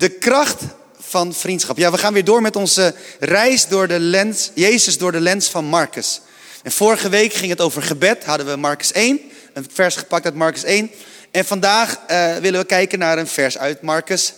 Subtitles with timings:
[0.00, 0.62] De kracht
[0.98, 1.76] van vriendschap.
[1.76, 5.48] Ja, we gaan weer door met onze reis door de lens, Jezus door de lens
[5.48, 6.20] van Marcus.
[6.62, 9.20] En vorige week ging het over gebed, hadden we Marcus 1,
[9.52, 10.90] een vers gepakt uit Marcus 1.
[11.30, 14.32] En vandaag uh, willen we kijken naar een vers uit Marcus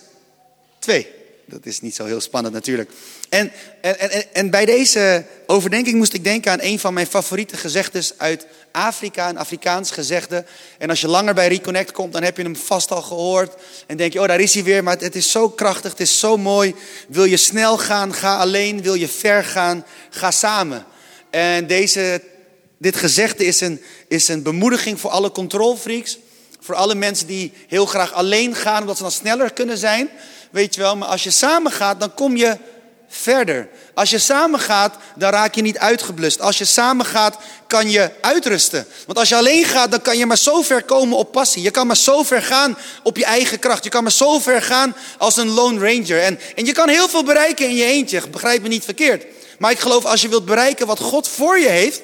[0.78, 1.21] 2.
[1.52, 2.90] Dat is niet zo heel spannend natuurlijk.
[3.28, 7.56] En, en, en, en bij deze overdenking moest ik denken aan een van mijn favoriete
[7.56, 10.44] gezegdes uit Afrika, een Afrikaans gezegde.
[10.78, 13.54] En als je langer bij Reconnect komt, dan heb je hem vast al gehoord.
[13.86, 16.00] En denk je, oh daar is hij weer, maar het, het is zo krachtig, het
[16.00, 16.74] is zo mooi.
[17.08, 18.82] Wil je snel gaan, ga alleen.
[18.82, 20.84] Wil je ver gaan, ga samen.
[21.30, 22.22] En deze,
[22.78, 26.18] dit gezegde is een, is een bemoediging voor alle controlfreaks.
[26.60, 30.10] Voor alle mensen die heel graag alleen gaan, omdat ze dan sneller kunnen zijn.
[30.52, 32.56] Weet je wel, maar als je samen gaat, dan kom je
[33.08, 33.68] verder.
[33.94, 36.40] Als je samen gaat, dan raak je niet uitgeblust.
[36.40, 38.86] Als je samen gaat, kan je uitrusten.
[39.06, 41.62] Want als je alleen gaat, dan kan je maar zo ver komen op passie.
[41.62, 43.84] Je kan maar zo ver gaan op je eigen kracht.
[43.84, 46.22] Je kan maar zo ver gaan als een lone ranger.
[46.22, 49.24] En, en je kan heel veel bereiken in je eentje, begrijp me niet verkeerd.
[49.58, 52.00] Maar ik geloof, als je wilt bereiken wat God voor je heeft,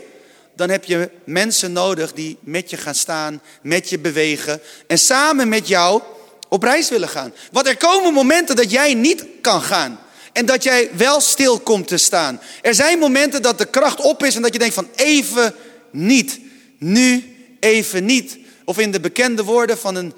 [0.56, 5.48] dan heb je mensen nodig die met je gaan staan, met je bewegen en samen
[5.48, 6.02] met jou
[6.48, 7.32] op reis willen gaan.
[7.52, 9.98] Want er komen momenten dat jij niet kan gaan.
[10.32, 12.40] En dat jij wel stil komt te staan.
[12.62, 15.54] Er zijn momenten dat de kracht op is en dat je denkt van even
[15.90, 16.40] niet.
[16.78, 18.38] Nu even niet.
[18.64, 20.12] Of in de bekende woorden van een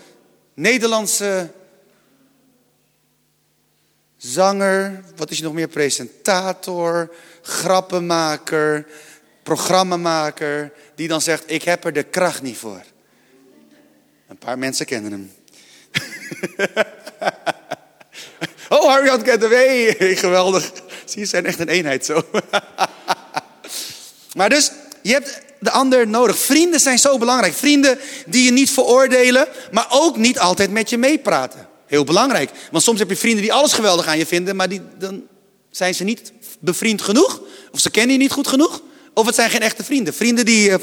[0.55, 1.50] Nederlandse
[4.17, 8.87] zanger, wat is je nog meer, presentator, grappenmaker,
[9.42, 12.83] programmamaker, die dan zegt, ik heb er de kracht niet voor.
[14.28, 15.33] Een paar mensen kennen hem.
[18.69, 19.97] oh, Harry.
[19.98, 20.72] Hey, geweldig.
[21.05, 22.22] Zie je, zijn echt een eenheid zo.
[24.37, 24.72] maar dus,
[25.03, 26.39] je hebt de ander nodig.
[26.39, 27.55] Vrienden zijn zo belangrijk.
[27.55, 31.69] Vrienden die je niet veroordelen, maar ook niet altijd met je meepraten.
[31.87, 32.50] Heel belangrijk.
[32.70, 35.22] Want soms heb je vrienden die alles geweldig aan je vinden, maar die, dan
[35.70, 37.41] zijn ze niet bevriend genoeg.
[37.72, 38.83] Of ze kennen je niet goed genoeg.
[39.15, 40.15] Of het zijn geen echte vrienden.
[40.15, 40.77] Vrienden die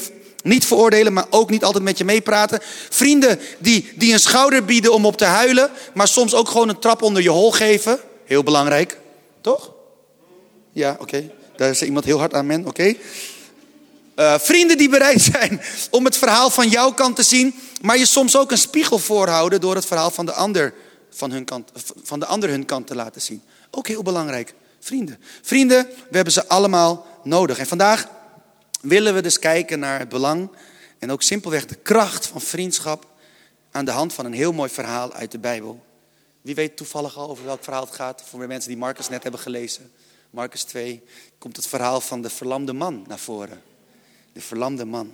[0.47, 2.59] niet veroordelen, maar ook niet altijd met je meepraten.
[2.89, 6.79] Vrienden die, die een schouder bieden om op te huilen, maar soms ook gewoon een
[6.79, 7.99] trap onder je hol geven.
[8.25, 8.97] Heel belangrijk,
[9.41, 9.73] toch?
[10.71, 11.31] Ja, oké.
[11.55, 12.93] Daar is iemand heel hard aan men, oké.
[14.15, 18.05] Uh, vrienden die bereid zijn om het verhaal van jouw kant te zien, maar je
[18.05, 20.73] soms ook een spiegel voorhouden door het verhaal van de ander,
[21.09, 21.71] van hun kant,
[22.03, 23.41] van de ander hun kant te laten zien.
[23.71, 24.53] Ook heel belangrijk.
[24.79, 25.19] Vrienden.
[25.41, 27.57] Vrienden, we hebben ze allemaal nodig.
[27.57, 28.07] En vandaag
[28.81, 30.49] willen we dus kijken naar het belang
[30.99, 33.05] en ook simpelweg de kracht van vriendschap
[33.71, 35.85] aan de hand van een heel mooi verhaal uit de Bijbel.
[36.41, 38.23] Wie weet toevallig al over welk verhaal het gaat?
[38.23, 39.91] Voor de mensen die Marcus net hebben gelezen.
[40.29, 41.03] Marcus 2
[41.37, 43.61] komt het verhaal van de verlamde man naar voren.
[44.33, 45.13] De verlamde man.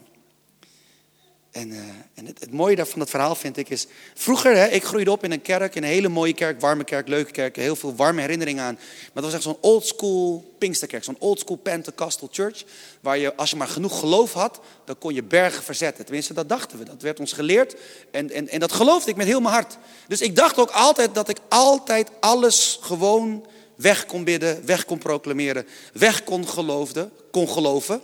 [1.53, 1.80] En, uh,
[2.14, 3.88] en het, het, mooie daarvan het verhaal vind ik is...
[4.14, 7.31] Vroeger, hè, ik groeide op in een kerk, een hele mooie kerk, warme kerk, leuke
[7.31, 7.56] kerk.
[7.56, 8.74] Heel veel warme herinneringen aan.
[8.74, 11.03] Maar dat was echt zo'n old school Pinksterkerk.
[11.03, 12.63] Zo'n old school Pentecostal church.
[13.02, 16.06] Waar je, als je maar genoeg geloof had, dan kon je bergen verzetten.
[16.06, 16.86] Tenminste, dat dachten we.
[16.86, 17.75] Dat werd ons geleerd.
[18.12, 19.78] En, en, en dat geloofde ik met heel mijn hart.
[20.08, 24.97] Dus ik dacht ook altijd dat ik altijd alles gewoon weg kon bidden, weg kon
[24.97, 28.02] proclameren, weg kon, geloofde, kon geloven.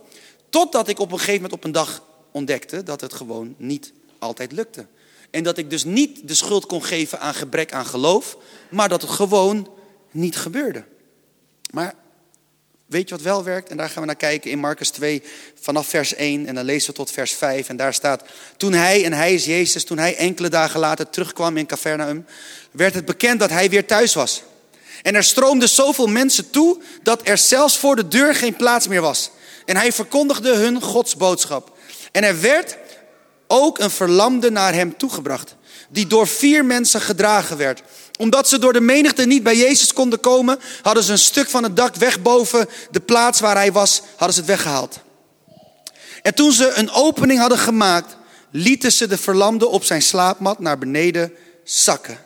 [0.50, 4.52] Totdat ik op een gegeven moment op een dag ontdekte dat het gewoon niet altijd
[4.52, 4.86] lukte.
[5.30, 8.38] En dat ik dus niet de schuld kon geven aan gebrek aan geloof,
[8.70, 9.70] maar dat het gewoon
[10.12, 10.84] niet gebeurde.
[11.72, 11.94] Maar
[12.86, 13.70] weet je wat wel werkt?
[13.70, 15.24] En daar gaan we naar kijken in Marcus 2
[15.62, 17.70] vanaf vers 1 en dan lezen we tot vers 5.
[17.70, 18.24] En daar staat,
[18.58, 22.26] toen hij, en hij is Jezus, toen hij enkele dagen later terugkwam in Capernaum,
[22.72, 24.44] werd het bekend dat hij weer thuis was.
[25.02, 29.02] En er stroomden zoveel mensen toe dat er zelfs voor de deur geen plaats meer
[29.02, 29.32] was.
[29.66, 31.78] En hij verkondigde hun godsboodschap.
[32.12, 32.78] En er werd
[33.48, 35.56] ook een verlamde naar hem toegebracht,
[35.90, 37.82] die door vier mensen gedragen werd.
[38.18, 41.64] Omdat ze door de menigte niet bij Jezus konden komen, hadden ze een stuk van
[41.64, 45.00] het dak weg boven de plaats waar hij was, hadden ze het weggehaald.
[46.22, 48.18] En toen ze een opening hadden gemaakt,
[48.52, 51.34] lieten ze de verlamde op zijn slaapmat naar beneden
[51.64, 52.18] zakken.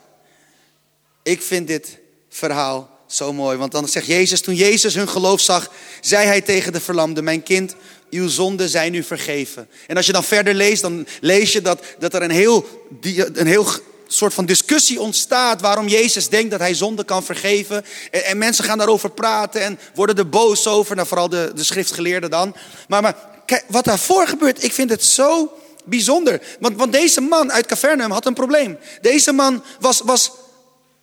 [1.22, 5.70] Ik vind dit verhaal zo mooi, want dan zegt Jezus, toen Jezus hun geloof zag,
[6.00, 7.74] zei hij tegen de verlamde, mijn kind,
[8.10, 9.68] uw zonden zijn nu vergeven.
[9.86, 12.86] En als je dan verder leest, dan lees je dat, dat er een heel,
[13.32, 13.66] een heel
[14.06, 17.84] soort van discussie ontstaat waarom Jezus denkt dat hij zonde kan vergeven.
[18.10, 21.64] En, en, mensen gaan daarover praten en worden er boos over, nou, vooral de, de
[21.64, 22.56] schriftgeleerden dan.
[22.88, 23.16] Maar, maar
[23.46, 25.52] kijk, wat daarvoor gebeurt, ik vind het zo
[25.84, 26.40] bijzonder.
[26.60, 28.78] Want, want deze man uit Cavernaum had een probleem.
[29.00, 30.30] Deze man was, was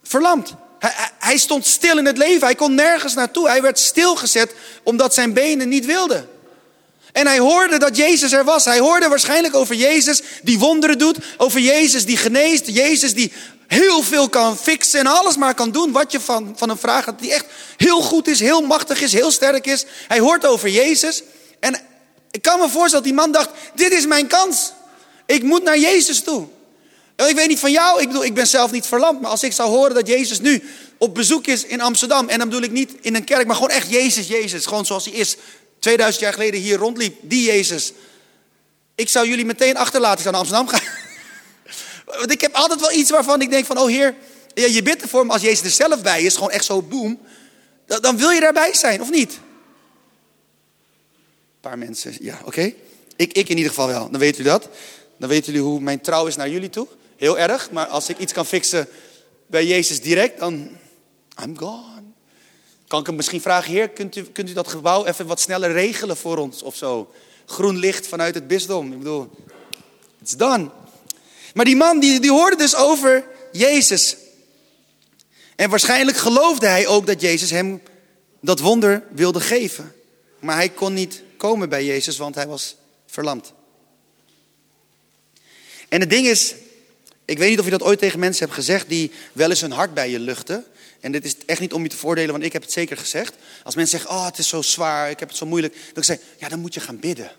[0.03, 0.53] verlamd.
[0.79, 3.47] Hij, hij stond stil in het leven, hij kon nergens naartoe.
[3.47, 6.29] Hij werd stilgezet omdat zijn benen niet wilden.
[7.11, 8.65] En hij hoorde dat Jezus er was.
[8.65, 11.17] Hij hoorde waarschijnlijk over Jezus die wonderen doet.
[11.37, 12.67] Over Jezus die geneest.
[12.67, 13.31] Jezus die
[13.67, 17.09] heel veel kan fixen en alles maar kan doen wat je van, van hem vraagt.
[17.19, 17.45] Die echt
[17.77, 19.85] heel goed is, heel machtig is, heel sterk is.
[20.07, 21.23] Hij hoort over Jezus.
[21.59, 21.79] En
[22.31, 24.71] ik kan me voorstellen dat die man dacht, dit is mijn kans.
[25.25, 26.47] Ik moet naar Jezus toe.
[27.15, 29.21] Ik weet niet van jou, ik bedoel, ik ben zelf niet verlamd.
[29.21, 30.63] Maar als ik zou horen dat Jezus nu
[30.97, 32.29] op bezoek is in Amsterdam.
[32.29, 34.65] En dan bedoel ik niet in een kerk, maar gewoon echt Jezus, Jezus.
[34.65, 35.35] Gewoon zoals hij is.
[35.81, 37.17] 2000 jaar geleden hier rondliep.
[37.21, 37.93] Die Jezus.
[38.95, 40.17] Ik zou jullie meteen achterlaten.
[40.17, 40.87] Ik zou naar Amsterdam gaan.
[42.19, 44.15] Want ik heb altijd wel iets waarvan ik denk van, oh Heer,
[44.53, 47.19] ja, je bidt ervoor, maar als Jezus er zelf bij is, gewoon echt zo boem,
[47.85, 49.31] dan, dan wil je daarbij zijn, of niet?
[49.31, 49.39] Een
[51.69, 52.73] paar mensen, ja, oké.
[53.15, 54.69] Ik, ik in ieder geval wel, dan weten jullie dat.
[55.17, 56.87] Dan weten jullie hoe mijn trouw is naar jullie toe.
[57.17, 58.87] Heel erg, maar als ik iets kan fixen
[59.47, 60.69] bij Jezus direct, dan
[61.43, 61.90] I'm gone.
[62.91, 65.71] Kan ik hem misschien vragen, Heer, kunt u, kunt u dat gebouw even wat sneller
[65.71, 67.11] regelen voor ons of zo?
[67.45, 68.91] Groen licht vanuit het bisdom.
[68.91, 69.29] Ik bedoel,
[70.21, 70.69] it's done.
[71.53, 74.15] Maar die man die, die hoorde dus over Jezus.
[75.55, 77.81] En waarschijnlijk geloofde hij ook dat Jezus hem
[78.41, 79.93] dat wonder wilde geven.
[80.39, 83.53] Maar hij kon niet komen bij Jezus, want hij was verlamd.
[85.89, 86.55] En het ding is,
[87.25, 89.71] ik weet niet of je dat ooit tegen mensen hebt gezegd die wel eens hun
[89.71, 90.65] hart bij je luchten.
[91.01, 93.35] En dit is echt niet om je te voordelen, want ik heb het zeker gezegd.
[93.63, 95.75] Als mensen zeggen, oh het is zo zwaar, ik heb het zo moeilijk.
[95.93, 97.31] Dan zeg ik, ja dan moet je gaan bidden.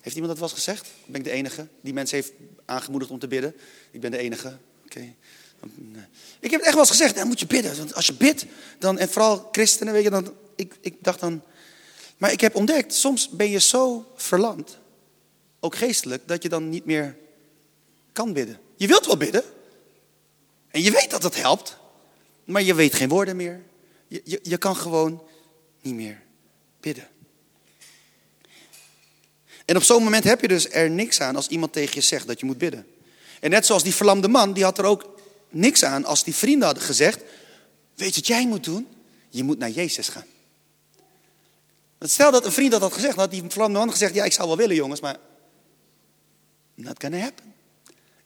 [0.00, 0.88] Heeft iemand dat wel eens gezegd?
[1.06, 2.32] Ben ik de enige die mensen heeft
[2.64, 3.54] aangemoedigd om te bidden?
[3.90, 4.56] Ik ben de enige.
[4.84, 5.14] Oké.
[6.40, 7.76] Ik heb het echt wel eens gezegd, dan moet je bidden.
[7.76, 8.46] Want als je bidt,
[8.78, 11.42] dan, en vooral christenen, weet je, dan, ik, ik dacht dan...
[12.16, 14.78] Maar ik heb ontdekt, soms ben je zo verlamd,
[15.60, 17.16] ook geestelijk, dat je dan niet meer
[18.12, 18.58] kan bidden.
[18.76, 19.42] Je wilt wel bidden.
[20.68, 21.76] En je weet dat het helpt.
[22.50, 23.62] Maar je weet geen woorden meer.
[24.08, 25.22] Je, je, kan gewoon
[25.80, 26.22] niet meer
[26.80, 27.08] bidden.
[29.64, 32.26] En op zo'n moment heb je dus er niks aan als iemand tegen je zegt
[32.26, 32.86] dat je moet bidden.
[33.40, 36.66] En net zoals die verlamde man, die had er ook niks aan als die vrienden
[36.66, 37.22] hadden gezegd:
[37.94, 38.88] Weet je wat jij moet doen?
[39.28, 40.26] Je moet naar Jezus gaan.
[41.98, 44.32] Stel dat een vriend dat had gezegd, dan had die verlamde man gezegd: Ja, ik
[44.32, 45.18] zou wel willen, jongens, maar.
[46.74, 47.54] Not gonna happen.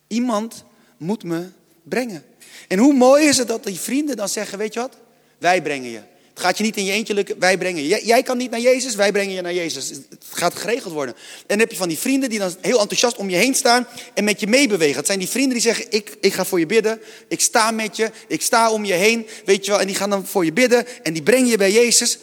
[0.06, 0.64] Iemand
[0.96, 1.50] moet me
[1.84, 2.24] brengen.
[2.68, 4.96] En hoe mooi is het dat die vrienden dan zeggen: Weet je wat?
[5.38, 6.00] Wij brengen je.
[6.34, 8.04] Het gaat je niet in je eentje lukken, wij brengen je.
[8.04, 9.88] Jij, kan niet naar Jezus, wij brengen je naar Jezus.
[9.88, 11.14] Het gaat geregeld worden.
[11.14, 13.86] En dan heb je van die vrienden die dan heel enthousiast om je heen staan
[14.14, 14.96] en met je meebewegen.
[14.96, 17.96] Het zijn die vrienden die zeggen, ik, ik ga voor je bidden, ik sta met
[17.96, 19.80] je, ik sta om je heen, weet je wel.
[19.80, 22.18] En die gaan dan voor je bidden en die brengen je bij Jezus.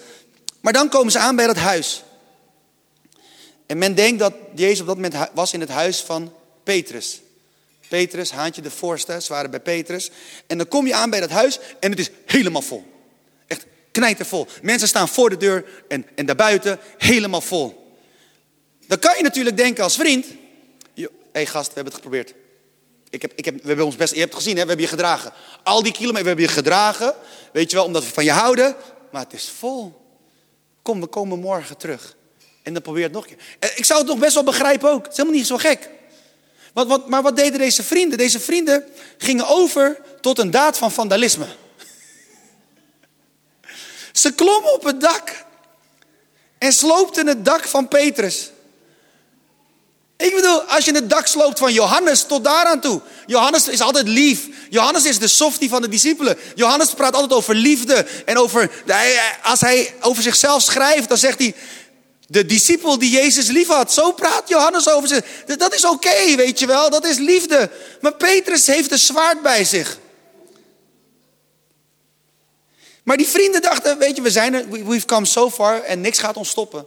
[0.61, 2.03] Maar dan komen ze aan bij dat huis.
[3.65, 6.33] En men denkt dat Jezus op dat moment was in het huis van
[6.63, 7.21] Petrus.
[7.91, 10.09] Petrus, Haantje de voorste, ze waren bij Petrus.
[10.47, 12.91] En dan kom je aan bij dat huis en het is helemaal vol
[13.91, 14.47] knijtervol.
[14.61, 17.95] Mensen staan voor de deur en, en daarbuiten helemaal vol.
[18.87, 20.25] Dan kan je natuurlijk denken als vriend.
[20.93, 22.33] Hé hey gast, we hebben het geprobeerd.
[23.09, 24.61] Ik heb, ik heb, we hebben ons best, je hebt het gezien, hè?
[24.61, 25.33] we hebben je gedragen.
[25.63, 27.13] Al die kilometer, we hebben je gedragen.
[27.53, 28.75] Weet je wel, omdat we van je houden.
[29.11, 30.01] Maar het is vol.
[30.81, 32.15] Kom, we komen morgen terug.
[32.63, 33.45] En dan probeer het nog een keer.
[33.59, 35.01] Eh, ik zou het nog best wel begrijpen ook.
[35.01, 35.89] Het is helemaal niet zo gek.
[36.73, 38.17] Wat, wat, maar wat deden deze vrienden?
[38.17, 38.83] Deze vrienden
[39.17, 41.45] gingen over tot een daad van vandalisme.
[44.11, 45.45] Ze klommen op het dak
[46.57, 48.51] en sloopten het dak van Petrus.
[50.17, 53.01] Ik bedoel, als je het dak sloopt van Johannes tot daaraan toe.
[53.25, 54.47] Johannes is altijd lief.
[54.69, 56.37] Johannes is de softie van de discipelen.
[56.55, 58.05] Johannes praat altijd over liefde.
[58.25, 58.71] En over,
[59.43, 61.55] als hij over zichzelf schrijft, dan zegt hij...
[62.31, 63.93] De discipel die Jezus lief had.
[63.93, 65.23] Zo praat Johannes over zich.
[65.57, 66.89] Dat is oké, weet je wel.
[66.89, 67.69] Dat is liefde.
[68.01, 69.97] Maar Petrus heeft een zwaard bij zich.
[73.03, 76.19] Maar die vrienden dachten, weet je, we zijn er, we've come so far en niks
[76.19, 76.85] gaat ons stoppen.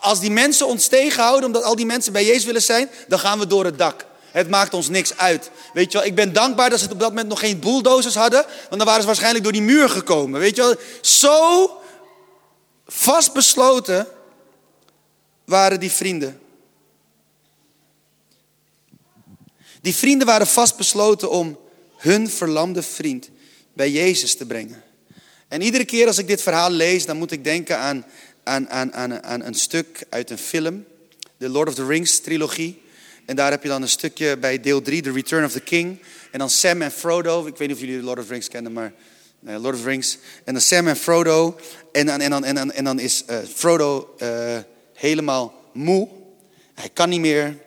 [0.00, 3.38] Als die mensen ons tegenhouden omdat al die mensen bij Jezus willen zijn, dan gaan
[3.38, 4.04] we door het dak.
[4.30, 5.50] Het maakt ons niks uit.
[5.72, 8.44] Weet je wel, ik ben dankbaar dat ze op dat moment nog geen bulldozers hadden,
[8.44, 10.40] want dan waren ze waarschijnlijk door die muur gekomen.
[10.40, 11.70] Weet je wel, zo
[12.86, 14.06] vastbesloten
[15.46, 16.40] waren die vrienden.
[19.80, 21.58] Die vrienden waren vastbesloten om
[21.96, 23.30] hun verlamde vriend
[23.72, 24.82] bij Jezus te brengen.
[25.48, 28.06] En iedere keer als ik dit verhaal lees, dan moet ik denken aan,
[28.44, 30.84] aan, aan, aan, een stuk uit een film.
[31.36, 32.82] De Lord of the Rings trilogie.
[33.26, 35.98] En daar heb je dan een stukje bij deel 3, The Return of the King.
[36.30, 37.46] En dan Sam en Frodo.
[37.46, 38.92] Ik weet niet of jullie Lord of the Rings kennen, maar
[39.40, 40.18] Lord of the Rings.
[40.44, 41.56] En dan Sam en Frodo.
[41.92, 44.58] En dan, en en en dan is uh, Frodo uh,
[44.96, 46.08] helemaal moe.
[46.74, 47.58] Hij kan niet meer.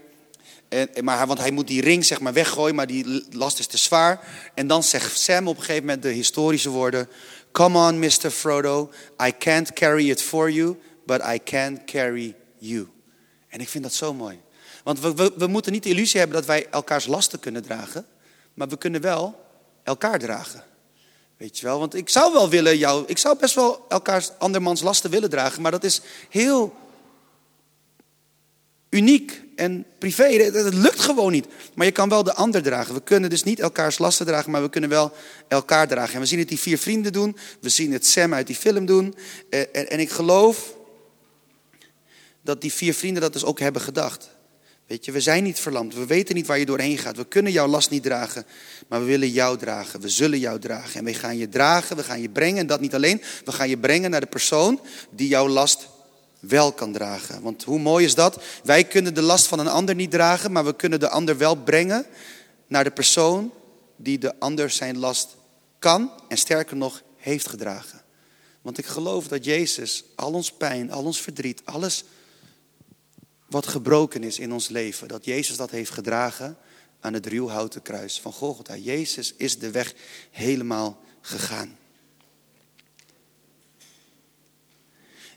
[0.67, 3.77] En, maar, want hij moet die ring zeg maar weggooien, maar die last is te
[3.77, 4.27] zwaar.
[4.53, 7.09] En dan zegt Sam op een gegeven moment de historische woorden...
[7.51, 8.29] Come on, Mr.
[8.29, 8.91] Frodo.
[9.27, 12.87] I can't carry it for you, but I can carry you.
[13.47, 14.39] En ik vind dat zo mooi.
[14.83, 18.05] Want we, we, we moeten niet de illusie hebben dat wij elkaars lasten kunnen dragen.
[18.53, 19.45] Maar we kunnen wel
[19.83, 20.63] elkaar dragen.
[21.37, 24.81] Weet je wel, want ik zou wel willen jou, ik zou best wel elkaars andermans
[24.81, 26.75] lasten willen dragen, maar dat is heel
[28.89, 30.23] uniek en privé.
[30.23, 31.45] Het lukt gewoon niet.
[31.75, 32.93] Maar je kan wel de ander dragen.
[32.93, 35.11] We kunnen dus niet elkaars lasten dragen, maar we kunnen wel
[35.47, 36.13] elkaar dragen.
[36.13, 37.37] En we zien het die vier vrienden doen.
[37.61, 39.15] We zien het Sam uit die film doen.
[39.49, 40.73] Eh, en, en ik geloof
[42.41, 44.29] dat die vier vrienden dat dus ook hebben gedacht.
[44.87, 45.95] Weet je, we zijn niet verlamd.
[45.95, 47.17] We weten niet waar je doorheen gaat.
[47.17, 48.45] We kunnen jouw last niet dragen,
[48.87, 50.01] maar we willen jou dragen.
[50.01, 50.99] We zullen jou dragen.
[50.99, 52.59] En we gaan je dragen, we gaan je brengen.
[52.59, 55.87] En dat niet alleen, we gaan je brengen naar de persoon die jouw last
[56.39, 57.41] wel kan dragen.
[57.41, 58.43] Want hoe mooi is dat?
[58.63, 61.55] Wij kunnen de last van een ander niet dragen, maar we kunnen de ander wel
[61.55, 62.05] brengen
[62.67, 63.51] naar de persoon
[63.95, 65.35] die de ander zijn last
[65.79, 68.01] kan en sterker nog heeft gedragen.
[68.61, 72.03] Want ik geloof dat Jezus al ons pijn, al ons verdriet, alles
[73.49, 76.57] wat gebroken is in ons leven, dat Jezus dat heeft gedragen
[76.99, 78.75] aan het ruwhouten kruis van Golgotha.
[78.75, 79.93] Jezus is de weg
[80.31, 81.78] helemaal gegaan.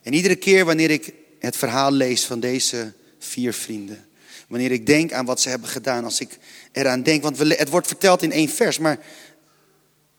[0.02, 4.09] En iedere keer wanneer ik het verhaal lees van deze vier vrienden,
[4.49, 6.38] wanneer ik denk aan wat ze hebben gedaan, als ik
[6.73, 8.99] eraan denk, want het wordt verteld in één vers, maar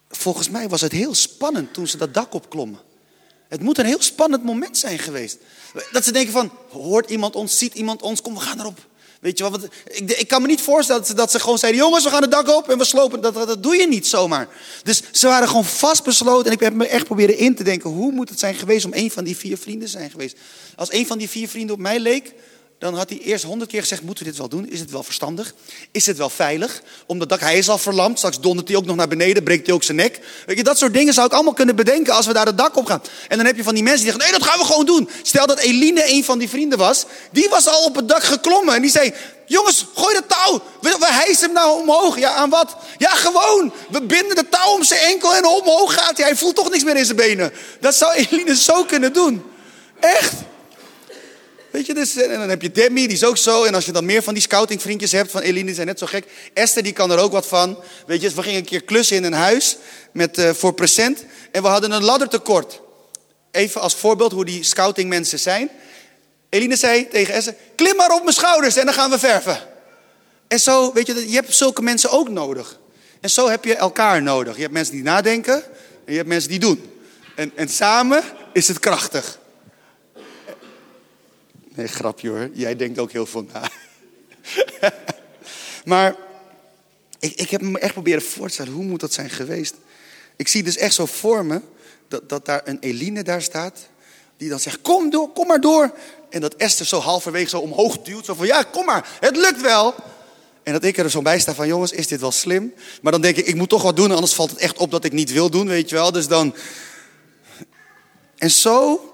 [0.09, 2.79] volgens mij was het heel spannend toen ze dat dak opklommen.
[3.47, 5.37] Het moet een heel spannend moment zijn geweest.
[5.91, 8.87] Dat ze denken van, hoort iemand ons, ziet iemand ons, kom we gaan erop.
[9.23, 12.03] Weet je wel, want ik, ik, kan me niet voorstellen dat ze, gewoon zeiden: jongens,
[12.03, 13.21] we gaan het dak op en we slopen.
[13.21, 14.47] Dat, dat, dat doe je niet zomaar.
[14.83, 16.45] Dus ze waren gewoon vastbesloten.
[16.45, 18.93] En ik heb me echt proberen in te denken: hoe moet het zijn geweest om
[18.93, 20.37] een van die vier vrienden te zijn geweest?
[20.75, 22.33] Als een van die vier vrienden op mij leek,
[22.83, 24.69] dan had hij eerst honderd keer gezegd: Moeten we dit wel doen?
[24.69, 25.53] Is het wel verstandig?
[25.91, 26.81] Is het wel veilig?
[27.05, 28.17] Omdat dak, hij is al verlamd.
[28.17, 30.19] Straks dondert hij ook nog naar beneden, breekt hij ook zijn nek.
[30.45, 32.77] Weet je, dat soort dingen zou ik allemaal kunnen bedenken als we daar het dak
[32.77, 33.01] op gaan.
[33.27, 35.09] En dan heb je van die mensen die zeggen: Nee, dat gaan we gewoon doen.
[35.21, 37.05] Stel dat Eline een van die vrienden was.
[37.31, 38.75] Die was al op het dak geklommen.
[38.75, 39.13] En die zei:
[39.45, 40.61] Jongens, gooi dat touw.
[40.81, 42.19] We, we hijsen hem nou omhoog.
[42.19, 42.75] Ja, aan wat?
[42.97, 43.73] Ja, gewoon.
[43.89, 46.25] We binden de touw om zijn enkel en omhoog gaat hij.
[46.25, 47.53] Hij voelt toch niks meer in zijn benen.
[47.79, 49.43] Dat zou Eline zo kunnen doen.
[49.99, 50.33] Echt.
[51.73, 53.63] Weet je, dus, en dan heb je Demi, die is ook zo.
[53.63, 56.05] En als je dan meer van die scoutingvriendjes hebt, van Eline, die zijn net zo
[56.05, 56.25] gek.
[56.53, 57.79] Esther, die kan er ook wat van.
[58.07, 59.77] Weet je, we gingen een keer klussen in een huis
[60.11, 61.25] met, uh, voor present.
[61.51, 62.81] En we hadden een laddertekort.
[63.51, 65.69] Even als voorbeeld hoe die scoutingmensen zijn.
[66.49, 69.59] Eline zei tegen Esther, klim maar op mijn schouders en dan gaan we verven.
[70.47, 72.79] En zo, weet je, je hebt zulke mensen ook nodig.
[73.21, 74.55] En zo heb je elkaar nodig.
[74.55, 75.63] Je hebt mensen die nadenken
[76.05, 76.91] en je hebt mensen die doen.
[77.35, 79.41] En, en samen is het krachtig.
[81.75, 82.49] Nee, grapje hoor.
[82.53, 83.69] Jij denkt ook heel veel na.
[85.85, 86.15] maar
[87.19, 89.75] ik, ik heb me echt proberen voor te stellen, hoe moet dat zijn geweest?
[90.35, 91.61] Ik zie dus echt zo voor me
[92.07, 93.79] dat, dat daar een Eline daar staat.
[94.37, 95.93] Die dan zegt, kom door, kom maar door.
[96.29, 98.25] En dat Esther zo halverwege zo omhoog duwt.
[98.25, 99.95] Zo van, ja, kom maar, het lukt wel.
[100.63, 102.73] En dat ik er zo bij sta van, jongens, is dit wel slim?
[103.01, 105.03] Maar dan denk ik, ik moet toch wat doen, anders valt het echt op dat
[105.03, 106.11] ik niet wil doen, weet je wel.
[106.11, 106.55] Dus dan...
[108.37, 109.12] En zo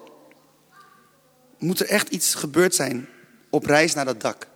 [1.60, 3.08] moet er echt iets gebeurd zijn
[3.50, 4.48] op reis naar dat dak.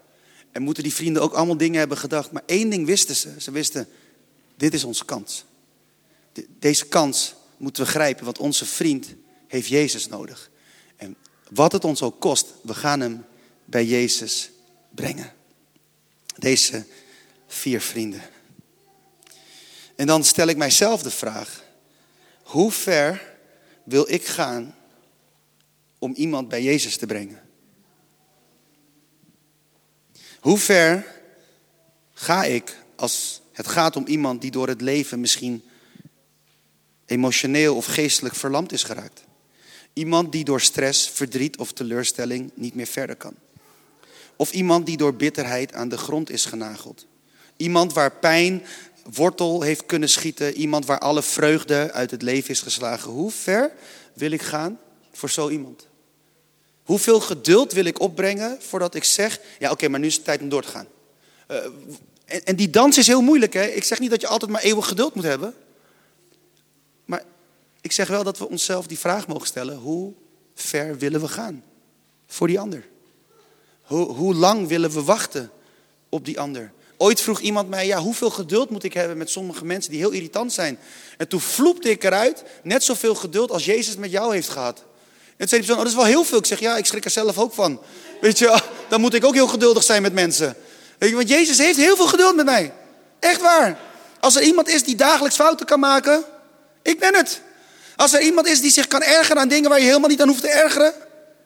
[0.51, 2.31] En moeten die vrienden ook allemaal dingen hebben gedacht.
[2.31, 3.33] Maar één ding wisten ze.
[3.37, 3.87] Ze wisten,
[4.57, 5.45] dit is onze kans.
[6.59, 9.15] Deze kans moeten we grijpen, want onze vriend
[9.47, 10.49] heeft Jezus nodig.
[10.95, 11.15] En
[11.49, 13.25] wat het ons ook kost, we gaan hem
[13.65, 14.51] bij Jezus
[14.95, 15.33] brengen.
[16.37, 16.85] Deze
[17.47, 18.21] vier vrienden.
[19.95, 21.63] En dan stel ik mijzelf de vraag,
[22.43, 23.35] hoe ver
[23.83, 24.75] wil ik gaan
[26.03, 27.41] om iemand bij Jezus te brengen?
[30.39, 31.05] Hoe ver
[32.13, 35.63] ga ik als het gaat om iemand die door het leven misschien
[37.05, 39.23] emotioneel of geestelijk verlamd is geraakt?
[39.93, 43.35] Iemand die door stress, verdriet of teleurstelling niet meer verder kan.
[44.35, 47.05] Of iemand die door bitterheid aan de grond is genageld.
[47.57, 48.63] Iemand waar pijn
[49.13, 50.53] wortel heeft kunnen schieten.
[50.53, 53.11] Iemand waar alle vreugde uit het leven is geslagen.
[53.11, 53.71] Hoe ver
[54.13, 54.79] wil ik gaan
[55.11, 55.91] voor zo iemand?
[56.83, 60.41] Hoeveel geduld wil ik opbrengen voordat ik zeg, ja oké, maar nu is het tijd
[60.41, 60.87] om door te gaan.
[61.51, 61.57] Uh,
[62.25, 63.53] en, en, die dans is heel moeilijk.
[63.53, 63.65] Hè?
[63.65, 65.53] Ik zeg niet dat je altijd maar eeuwig geduld moet hebben.
[67.05, 67.23] Maar
[67.81, 69.77] ik zeg wel dat we onszelf die vraag mogen stellen.
[69.77, 70.13] Hoe
[70.55, 71.63] ver willen we gaan
[72.27, 72.87] voor die ander?
[73.81, 75.51] Hoe, hoe lang willen we wachten
[76.09, 76.71] op die ander?
[76.97, 80.11] Ooit vroeg iemand mij, ja, hoeveel geduld moet ik hebben met sommige mensen die heel
[80.11, 80.79] irritant zijn?
[81.17, 84.85] En toen vloepte ik eruit, net zoveel geduld als Jezus met jou heeft gehad.
[85.37, 86.37] En persoon, oh, dat is wel heel veel.
[86.37, 87.81] Ik zeg, ja, ik schrik er zelf ook van.
[88.21, 88.59] Weet je,
[88.89, 90.55] dan moet ik ook heel geduldig zijn met mensen.
[90.97, 92.73] Weet je, want Jezus heeft heel veel geduld met mij.
[93.19, 93.79] Echt waar.
[94.19, 96.23] Als er iemand is die dagelijks fouten kan maken,
[96.81, 97.41] ik ben het.
[97.95, 100.27] Als er iemand is die zich kan ergeren aan dingen waar je helemaal niet aan
[100.27, 100.93] hoeft te ergeren,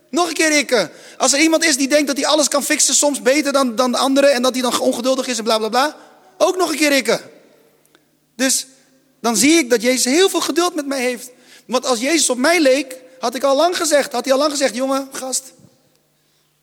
[0.09, 0.91] Nog een keer rikken.
[1.17, 3.91] Als er iemand is die denkt dat hij alles kan fixen, soms beter dan, dan
[3.91, 5.95] de anderen en dat hij dan ongeduldig is en bla bla bla,
[6.37, 7.21] ook nog een keer rikken.
[8.35, 8.67] Dus
[9.21, 11.31] dan zie ik dat Jezus heel veel geduld met mij heeft.
[11.65, 14.51] Want als Jezus op mij leek, had ik al lang gezegd, had hij al lang
[14.51, 15.53] gezegd, jongen, gast,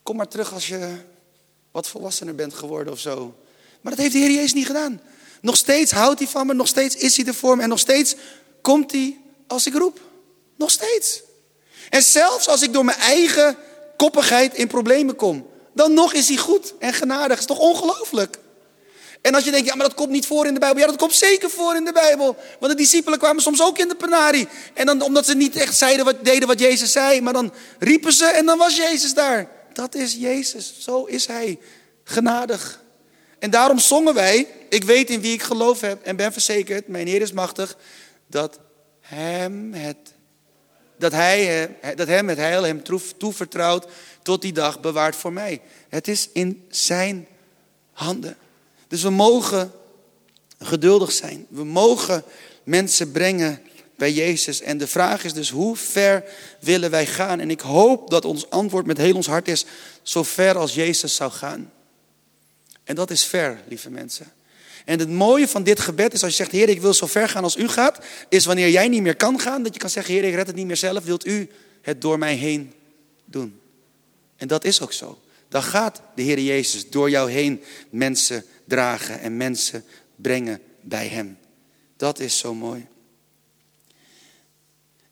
[0.02, 0.96] kom maar terug als je
[1.70, 3.34] wat volwassener bent geworden of zo.
[3.80, 5.00] Maar dat heeft de Heer Jezus niet gedaan.
[5.40, 7.78] Nog steeds houdt hij van me, nog steeds is hij er voor me en nog
[7.78, 8.14] steeds
[8.60, 10.00] komt hij als ik roep.
[10.56, 11.22] Nog steeds.
[11.90, 13.56] En zelfs als ik door mijn eigen
[13.96, 17.28] koppigheid in problemen kom, dan nog is hij goed en genadig.
[17.28, 18.38] Dat is toch ongelooflijk?
[19.24, 20.80] En als je denkt, ja, maar dat komt niet voor in de Bijbel.
[20.80, 22.36] Ja, dat komt zeker voor in de Bijbel.
[22.60, 24.48] Want de discipelen kwamen soms ook in de penarie.
[24.74, 28.12] En dan, omdat ze niet echt zeiden wat, deden wat Jezus zei, maar dan riepen
[28.12, 29.50] ze en dan was Jezus daar.
[29.72, 30.74] Dat is Jezus.
[30.78, 31.58] Zo is Hij.
[32.04, 32.82] Genadig.
[33.38, 37.06] En daarom zongen wij, ik weet in wie ik geloof heb en ben verzekerd, mijn
[37.06, 37.76] Heer is machtig,
[38.26, 38.58] dat
[39.00, 40.12] hem het,
[40.98, 42.82] dat hij, dat hem het heil hem
[43.16, 43.86] toevertrouwt
[44.22, 45.60] tot die dag bewaart voor mij.
[45.88, 47.26] Het is in zijn
[47.92, 48.36] handen.
[48.88, 49.72] Dus we mogen
[50.58, 51.46] geduldig zijn.
[51.48, 52.24] We mogen
[52.62, 53.62] mensen brengen
[53.96, 54.60] bij Jezus.
[54.60, 56.24] En de vraag is dus, hoe ver
[56.60, 57.40] willen wij gaan?
[57.40, 59.64] En ik hoop dat ons antwoord met heel ons hart is,
[60.02, 61.72] zo ver als Jezus zou gaan.
[62.84, 64.32] En dat is ver, lieve mensen.
[64.84, 67.28] En het mooie van dit gebed is als je zegt, Heer, ik wil zo ver
[67.28, 67.98] gaan als u gaat,
[68.28, 70.56] is wanneer jij niet meer kan gaan, dat je kan zeggen, Heer, ik red het
[70.56, 71.50] niet meer zelf, wilt u
[71.82, 72.72] het door mij heen
[73.24, 73.60] doen?
[74.36, 75.18] En dat is ook zo.
[75.48, 79.84] Dan gaat de Heer Jezus door jou heen mensen dragen en mensen
[80.16, 81.38] brengen bij Hem.
[81.96, 82.86] Dat is zo mooi.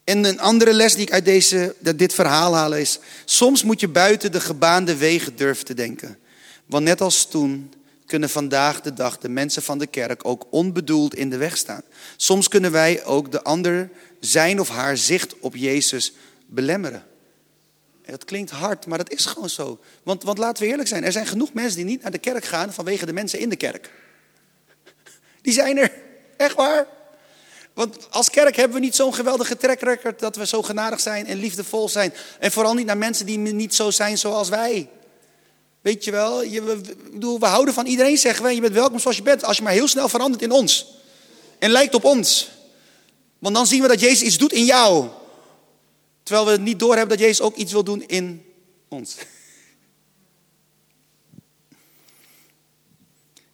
[0.05, 3.89] En een andere les die ik uit deze, dit verhaal haal is, soms moet je
[3.89, 6.19] buiten de gebaande wegen durven te denken.
[6.67, 7.73] Want net als toen
[8.07, 11.83] kunnen vandaag de dag de mensen van de kerk ook onbedoeld in de weg staan.
[12.17, 13.91] Soms kunnen wij ook de ander
[14.21, 16.13] zijn of haar zicht op Jezus
[16.47, 17.05] belemmeren.
[18.07, 19.79] Dat klinkt hard, maar dat is gewoon zo.
[20.03, 22.45] Want, want laten we eerlijk zijn, er zijn genoeg mensen die niet naar de kerk
[22.45, 23.91] gaan vanwege de mensen in de kerk.
[25.43, 25.93] Die zijn er,
[26.37, 26.87] echt waar.
[27.75, 31.37] Want als kerk hebben we niet zo'n geweldige track dat we zo genadig zijn en
[31.37, 32.15] liefdevol zijn.
[32.39, 34.89] En vooral niet naar mensen die niet zo zijn zoals wij.
[35.81, 36.81] Weet je wel, we,
[37.39, 38.55] we houden van iedereen, zeggen we.
[38.55, 40.95] Je bent welkom zoals je bent, als je maar heel snel verandert in ons.
[41.59, 42.51] En lijkt op ons.
[43.39, 45.09] Want dan zien we dat Jezus iets doet in jou.
[46.23, 48.45] Terwijl we niet doorhebben dat Jezus ook iets wil doen in
[48.89, 49.17] ons.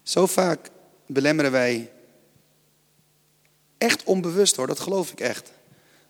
[0.03, 0.71] Zo vaak
[1.07, 1.91] belemmeren wij,
[3.79, 5.53] echt onbewust hoor, dat geloof ik echt,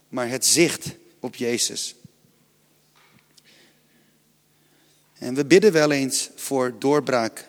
[0.08, 0.86] maar het zicht
[1.20, 1.94] op Jezus.
[5.18, 7.48] En we bidden wel eens voor doorbraak,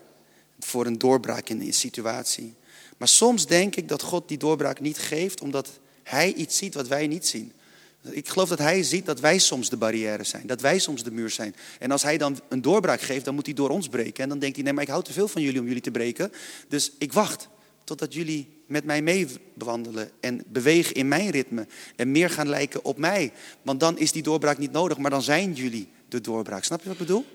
[0.60, 2.56] voor een doorbraak in een situatie.
[2.98, 5.70] Maar soms denk ik dat God die doorbraak niet geeft omdat
[6.04, 7.54] Hij iets ziet wat wij niet zien.
[8.02, 11.12] Ik geloof dat Hij ziet dat wij soms de barrière zijn, dat wij soms de
[11.12, 11.56] muur zijn.
[11.80, 14.24] En als Hij dan een doorbraak geeft, dan moet Hij door ons breken.
[14.24, 15.92] En dan denkt Hij, nee, maar ik hou te veel van jullie om jullie te
[15.92, 16.32] breken.
[16.68, 17.48] Dus ik wacht
[17.84, 21.68] totdat jullie met mij meewandelen en bewegen in mijn ritme.
[21.96, 23.32] En meer gaan lijken op mij.
[23.62, 26.64] Want dan is die doorbraak niet nodig, maar dan zijn jullie de doorbraak.
[26.64, 27.26] Snap je wat ik bedoel?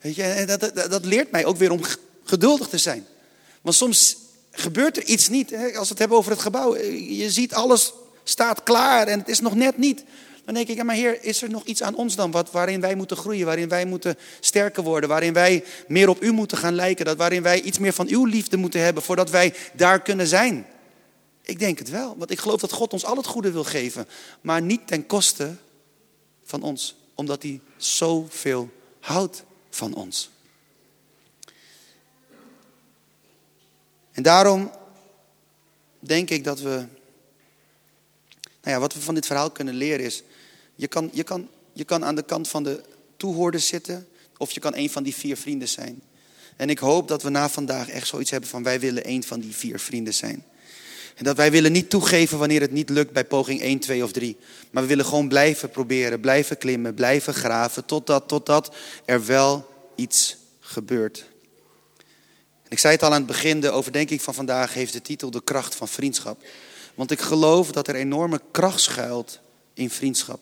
[0.00, 1.80] Weet je, dat, dat, leert mij ook weer om
[2.24, 3.06] geduldig te zijn.
[3.60, 4.16] Want soms
[4.50, 5.50] gebeurt er iets niet.
[5.50, 5.64] Hè?
[5.64, 6.76] Als we het hebben over het gebouw.
[6.96, 7.92] Je ziet alles
[8.24, 10.04] staat klaar en het is nog net niet.
[10.44, 12.80] Dan denk ik, ja, maar Heer, is er nog iets aan ons dan wat, waarin
[12.80, 16.74] wij moeten groeien, waarin wij moeten sterker worden, waarin wij meer op U moeten gaan
[16.74, 20.26] lijken, dat, waarin wij iets meer van Uw liefde moeten hebben voordat wij daar kunnen
[20.26, 20.66] zijn?
[21.42, 24.08] Ik denk het wel, want ik geloof dat God ons al het goede wil geven,
[24.40, 25.56] maar niet ten koste
[26.44, 30.30] van ons, omdat Hij zoveel houdt van ons.
[34.12, 34.70] En daarom
[35.98, 36.84] denk ik dat we
[38.62, 40.22] nou ja, wat we van dit verhaal kunnen leren is,
[40.74, 42.82] je kan, je, kan, je kan aan de kant van de
[43.16, 46.02] toehoorders zitten of je kan een van die vier vrienden zijn.
[46.56, 49.40] En ik hoop dat we na vandaag echt zoiets hebben van wij willen een van
[49.40, 50.44] die vier vrienden zijn.
[51.14, 54.12] En dat wij willen niet toegeven wanneer het niet lukt bij poging 1, 2 of
[54.12, 54.36] 3.
[54.70, 60.36] Maar we willen gewoon blijven proberen, blijven klimmen, blijven graven, totdat, totdat er wel iets
[60.60, 61.24] gebeurt.
[62.62, 65.30] En ik zei het al aan het begin, de overdenking van vandaag heeft de titel
[65.30, 66.42] De kracht van vriendschap.
[66.94, 69.40] Want ik geloof dat er enorme kracht schuilt
[69.74, 70.40] in vriendschap.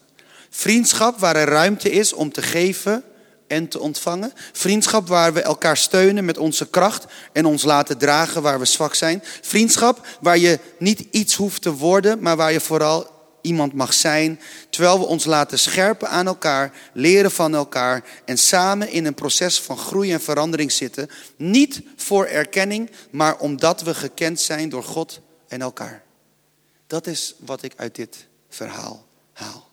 [0.50, 3.04] Vriendschap waar er ruimte is om te geven
[3.46, 4.32] en te ontvangen.
[4.52, 8.94] Vriendschap waar we elkaar steunen met onze kracht en ons laten dragen waar we zwak
[8.94, 9.22] zijn.
[9.42, 14.40] Vriendschap waar je niet iets hoeft te worden, maar waar je vooral iemand mag zijn.
[14.70, 19.60] Terwijl we ons laten scherpen aan elkaar, leren van elkaar en samen in een proces
[19.60, 21.10] van groei en verandering zitten.
[21.36, 26.02] Niet voor erkenning, maar omdat we gekend zijn door God en elkaar.
[26.90, 29.68] Dat is wat ik uit dit verhaal haal.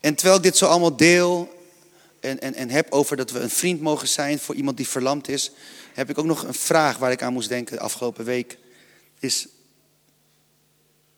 [0.00, 1.62] En terwijl ik dit zo allemaal deel
[2.20, 5.28] en, en, en heb over dat we een vriend mogen zijn voor iemand die verlamd
[5.28, 5.50] is,
[5.94, 8.58] heb ik ook nog een vraag waar ik aan moest denken de afgelopen week.
[9.18, 9.48] Is,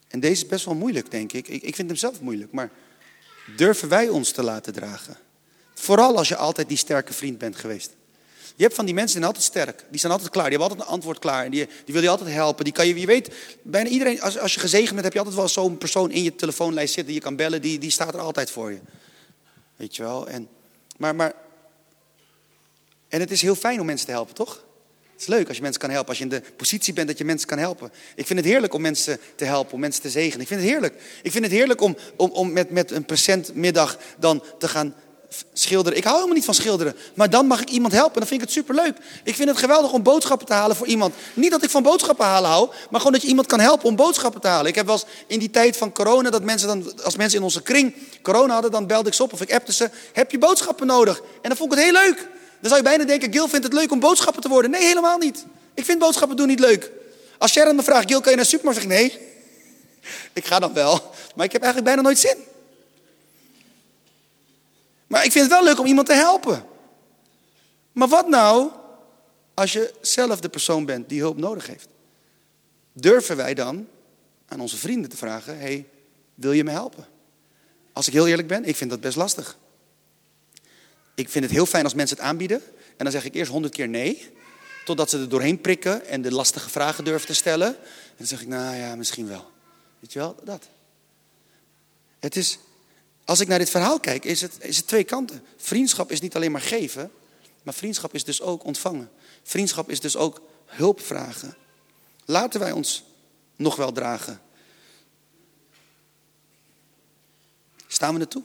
[0.07, 1.47] en deze is best wel moeilijk, denk ik.
[1.47, 1.61] ik.
[1.61, 2.71] Ik vind hem zelf moeilijk, maar
[3.55, 5.17] durven wij ons te laten dragen?
[5.73, 7.96] Vooral als je altijd die sterke vriend bent geweest.
[8.57, 9.85] Je hebt van die mensen die zijn altijd sterk.
[9.89, 10.49] Die zijn altijd klaar.
[10.49, 11.45] Die hebben altijd een antwoord klaar.
[11.45, 12.63] En die, die wil je altijd helpen.
[12.63, 15.37] Die kan je, je weet, bijna iedereen, als, als je gezegend bent, heb je altijd
[15.37, 17.61] wel zo'n persoon in je telefoonlijst zitten die je kan bellen.
[17.61, 18.79] Die, die staat er altijd voor je.
[19.75, 20.27] Weet je wel?
[20.27, 20.49] En,
[20.97, 21.33] maar, maar,
[23.07, 24.65] en het is heel fijn om mensen te helpen, toch?
[25.11, 26.09] Het is leuk als je mensen kan helpen.
[26.09, 27.91] Als je in de positie bent dat je mensen kan helpen.
[28.15, 30.41] Ik vind het heerlijk om mensen te helpen, om mensen te zegenen.
[30.41, 31.01] Ik vind het heerlijk.
[31.23, 34.95] Ik vind het heerlijk om, om, om met, met een presentmiddag dan te gaan
[35.53, 35.97] schilderen.
[35.97, 36.95] Ik hou helemaal niet van schilderen.
[37.13, 38.19] Maar dan mag ik iemand helpen.
[38.19, 38.97] Dan vind ik het superleuk.
[39.23, 41.15] Ik vind het geweldig om boodschappen te halen voor iemand.
[41.33, 42.69] Niet dat ik van boodschappen halen hou.
[42.89, 44.67] Maar gewoon dat je iemand kan helpen om boodschappen te halen.
[44.67, 46.29] Ik heb wel eens in die tijd van corona.
[46.29, 48.71] Dat mensen dan, als mensen in onze kring corona hadden.
[48.71, 49.89] Dan belde ik ze op of ik appte ze.
[50.13, 51.17] Heb je boodschappen nodig?
[51.17, 52.17] En dan vond ik het heel leuk.
[52.59, 53.31] Dan zou je bijna denken.
[53.31, 54.71] Gil vindt het leuk om boodschappen te worden.
[54.71, 55.45] Nee, helemaal niet.
[55.73, 56.91] Ik vind boodschappen doen niet leuk.
[57.37, 58.07] Als Sharon me vraagt.
[58.07, 58.81] Gil kan je naar de supermarkt?
[58.81, 59.17] Zeg ik nee.
[60.33, 61.11] Ik ga dan wel.
[61.35, 62.37] Maar ik heb eigenlijk bijna nooit zin.
[65.07, 66.65] Maar ik vind het wel leuk om iemand te helpen.
[67.91, 68.71] Maar wat nou
[69.53, 71.87] als je zelf de persoon bent die hulp nodig heeft?
[72.93, 73.87] Durven wij dan
[74.47, 75.89] aan onze vrienden te vragen: hey,
[76.35, 77.07] wil je me helpen?
[77.93, 79.57] Als ik heel eerlijk ben, ik vind dat best lastig.
[81.15, 82.61] Ik vind het heel fijn als mensen het aanbieden.
[82.97, 84.31] En dan zeg ik eerst honderd keer nee.
[84.85, 87.67] Totdat ze er doorheen prikken en de lastige vragen durven te stellen.
[87.67, 89.51] En dan zeg ik, nou ja, misschien wel.
[89.99, 90.67] Weet je wel, dat.
[92.19, 92.59] Het is,
[93.27, 95.43] als ik naar dit verhaal kijk, is het, is het twee kanten.
[95.57, 97.11] Vriendschap is niet alleen maar geven,
[97.63, 99.09] maar vriendschap is dus ook ontvangen.
[99.43, 101.55] Vriendschap is dus ook hulp vragen.
[102.25, 103.03] Laten wij ons
[103.55, 104.41] nog wel dragen.
[107.87, 108.43] Staan we naartoe?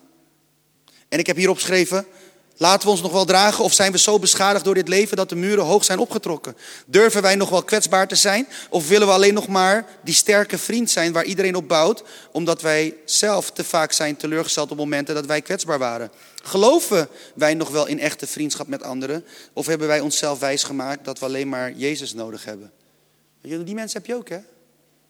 [1.09, 2.07] En ik heb hier opgeschreven,
[2.63, 5.29] Laten we ons nog wel dragen of zijn we zo beschadigd door dit leven dat
[5.29, 6.57] de muren hoog zijn opgetrokken?
[6.87, 10.59] Durven wij nog wel kwetsbaar te zijn of willen we alleen nog maar die sterke
[10.59, 15.15] vriend zijn waar iedereen op bouwt, omdat wij zelf te vaak zijn teleurgesteld op momenten
[15.15, 16.11] dat wij kwetsbaar waren?
[16.43, 21.19] Geloven wij nog wel in echte vriendschap met anderen of hebben wij onszelf wijsgemaakt dat
[21.19, 22.73] we alleen maar Jezus nodig hebben?
[23.41, 24.39] Die mensen heb je ook, hè?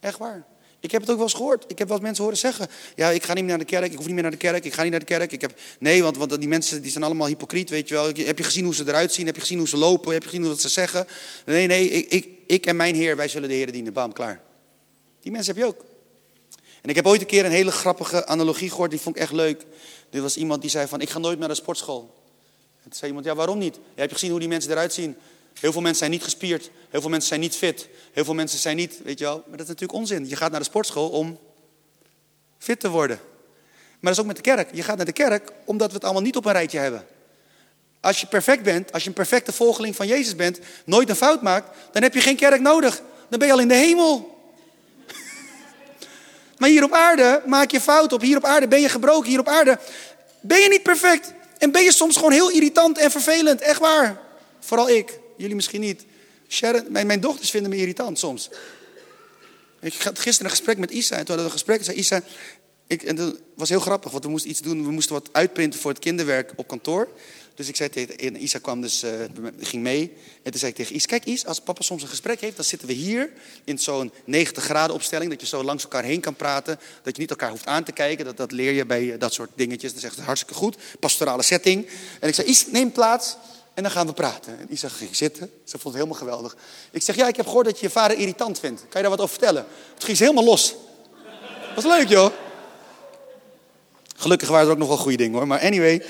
[0.01, 0.45] Echt waar.
[0.83, 1.65] Ik heb het ook wel eens gehoord.
[1.69, 3.97] Ik heb eens mensen horen zeggen: Ja, ik ga niet meer naar de kerk, ik
[3.97, 5.33] hoef niet meer naar de kerk, ik ga niet naar de kerk.
[5.33, 5.59] Ik heb...
[5.79, 8.07] Nee, want, want die mensen die zijn allemaal hypocriet, weet je wel.
[8.07, 9.27] Heb je gezien hoe ze eruit zien?
[9.27, 10.13] Heb je gezien hoe ze lopen?
[10.13, 11.07] Heb je gezien wat ze zeggen?
[11.47, 13.93] Nee, nee, ik, ik, ik en mijn Heer, wij zullen de Heer dienen.
[13.93, 14.43] Bam, klaar.
[15.21, 15.85] Die mensen heb je ook.
[16.83, 19.33] En ik heb ooit een keer een hele grappige analogie gehoord, die vond ik echt
[19.33, 19.65] leuk.
[20.11, 22.15] Dit was iemand die zei: van, Ik ga nooit naar de sportschool.
[22.77, 23.79] En toen zei iemand: Ja, waarom niet?
[23.95, 25.17] Heb je gezien hoe die mensen eruit zien?
[25.61, 26.71] Heel veel mensen zijn niet gespierd.
[26.91, 27.89] Heel veel mensen zijn niet fit.
[28.13, 29.37] Heel veel mensen zijn niet, weet je wel.
[29.37, 30.29] Maar dat is natuurlijk onzin.
[30.29, 31.39] Je gaat naar de sportschool om
[32.59, 33.21] fit te worden.
[34.03, 34.75] Maar dat is ook met de kerk.
[34.75, 37.07] Je gaat naar de kerk omdat we het allemaal niet op een rijtje hebben.
[38.01, 41.43] Als je perfect bent, als je een perfecte volgeling van Jezus bent, nooit een fout
[41.43, 43.03] maakt, dan heb je geen kerk nodig.
[43.29, 44.39] Dan ben je al in de hemel.
[46.59, 48.21] maar hier op aarde maak je fout op.
[48.21, 49.29] Hier op aarde ben je gebroken.
[49.29, 49.79] Hier op aarde
[50.41, 51.33] ben je niet perfect.
[51.59, 53.61] En ben je soms gewoon heel irritant en vervelend.
[53.61, 54.21] Echt waar.
[54.61, 55.21] Vooral ik.
[55.37, 56.05] Jullie misschien niet.
[56.49, 58.51] Sharon, mijn, dochters vinden me irritant soms.
[59.81, 61.17] Ik had gisteren een gesprek met Isa.
[61.17, 61.85] En toen hadden we een gesprek.
[61.85, 62.23] zei Isa,
[62.87, 64.85] ik, en dat was heel grappig, want we moesten iets doen.
[64.85, 67.09] We moesten wat uitprinten voor het kinderwerk op kantoor.
[67.55, 69.11] Dus ik zei tegen Isa kwam dus, uh,
[69.61, 70.13] ging mee.
[70.43, 72.65] En toen zei ik tegen Isa, kijk Isa, als papa soms een gesprek heeft, dan
[72.65, 73.31] zitten we hier
[73.65, 75.31] in zo'n 90 graden opstelling.
[75.31, 76.79] Dat je zo langs elkaar heen kan praten.
[77.03, 78.25] Dat je niet elkaar hoeft aan te kijken.
[78.25, 79.95] Dat, dat leer je bij dat soort dingetjes.
[79.95, 80.77] Dat is echt hartstikke goed.
[81.01, 81.87] Pastorale setting.
[82.21, 83.37] En ik zei, Isa, neem plaats.
[83.75, 84.59] En dan gaan we praten.
[84.59, 85.51] En Isa ging zitten.
[85.65, 86.57] Ze vond het helemaal geweldig.
[86.91, 88.81] Ik zeg, ja, ik heb gehoord dat je je vader irritant vindt.
[88.81, 89.67] Kan je daar wat over vertellen?
[89.95, 90.75] Het ging ze helemaal los.
[91.75, 92.33] Was leuk, joh.
[94.17, 95.47] Gelukkig waren er ook nog wel goede dingen, hoor.
[95.47, 96.05] Maar anyway.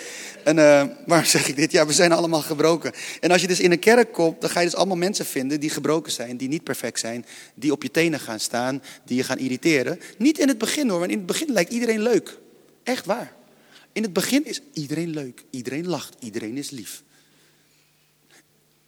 [0.45, 1.73] En uh, waar zeg ik dit?
[1.73, 2.93] Ja, we zijn allemaal gebroken.
[3.21, 5.61] En als je dus in een kerk komt, dan ga je dus allemaal mensen vinden
[5.61, 9.23] die gebroken zijn, die niet perfect zijn, die op je tenen gaan staan, die je
[9.23, 10.01] gaan irriteren.
[10.19, 12.39] Niet in het begin hoor, want in het begin lijkt iedereen leuk.
[12.83, 13.33] Echt waar.
[13.93, 17.03] In het begin is iedereen leuk, iedereen lacht, iedereen is lief.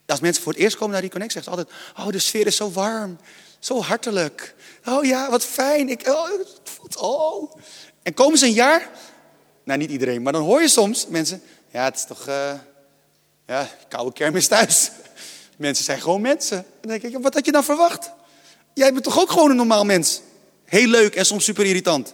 [0.05, 2.47] Als mensen voor het eerst komen naar die connect, zeggen ze altijd: Oh, de sfeer
[2.47, 3.17] is zo warm,
[3.59, 4.55] zo hartelijk.
[4.85, 5.89] Oh ja, wat fijn.
[5.89, 6.29] Ik, oh,
[6.97, 7.51] oh.
[8.03, 8.89] En komen ze een jaar?
[9.63, 11.41] Nou, niet iedereen, maar dan hoor je soms mensen:
[11.71, 12.27] Ja, het is toch.
[12.27, 12.53] Uh,
[13.47, 14.91] ja, koude kermis thuis.
[15.57, 16.65] Mensen zijn gewoon mensen.
[16.81, 18.11] Dan denk ik: Wat had je dan verwacht?
[18.73, 20.21] Jij bent toch ook gewoon een normaal mens?
[20.65, 22.13] Heel leuk en soms super irritant.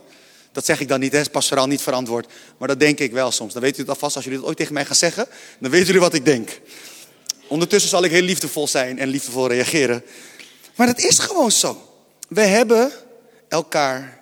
[0.51, 2.27] Dat zeg ik dan niet, hè, is pastoraal niet verantwoord.
[2.57, 3.53] Maar dat denk ik wel soms.
[3.53, 5.27] Dan weten jullie het alvast, als jullie het ooit tegen mij gaan zeggen,
[5.59, 6.59] dan weten jullie wat ik denk.
[7.51, 10.03] Ondertussen zal ik heel liefdevol zijn en liefdevol reageren.
[10.75, 11.81] Maar dat is gewoon zo.
[12.27, 12.91] We hebben
[13.47, 14.19] elkaar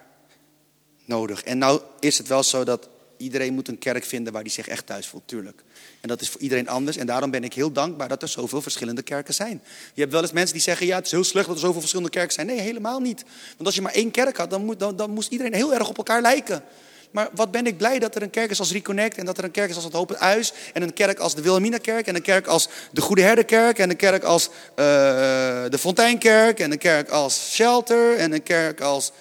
[1.05, 1.43] nodig.
[1.43, 4.67] En nou is het wel zo dat iedereen moet een kerk vinden waar die zich
[4.67, 5.63] echt thuis voelt, tuurlijk.
[6.01, 6.97] En dat is voor iedereen anders.
[6.97, 9.61] En daarom ben ik heel dankbaar dat er zoveel verschillende kerken zijn.
[9.93, 11.79] Je hebt wel eens mensen die zeggen, ja, het is heel slecht dat er zoveel
[11.79, 12.47] verschillende kerken zijn.
[12.47, 13.23] Nee, helemaal niet.
[13.49, 15.89] Want als je maar één kerk had, dan, moet, dan, dan moest iedereen heel erg
[15.89, 16.63] op elkaar lijken.
[17.11, 19.43] Maar wat ben ik blij dat er een kerk is als Reconnect en dat er
[19.43, 22.21] een kerk is als het Hopen Huis en een kerk als de Wilhelminakerk en een
[22.21, 27.09] kerk als de Goede Herderkerk en een kerk als uh, de Fonteinkerk en een kerk
[27.09, 29.11] als Shelter en een kerk als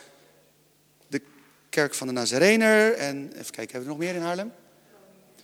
[1.06, 1.22] de
[1.68, 4.52] kerk van de Nazarener en even kijken, hebben we nog meer in Haarlem?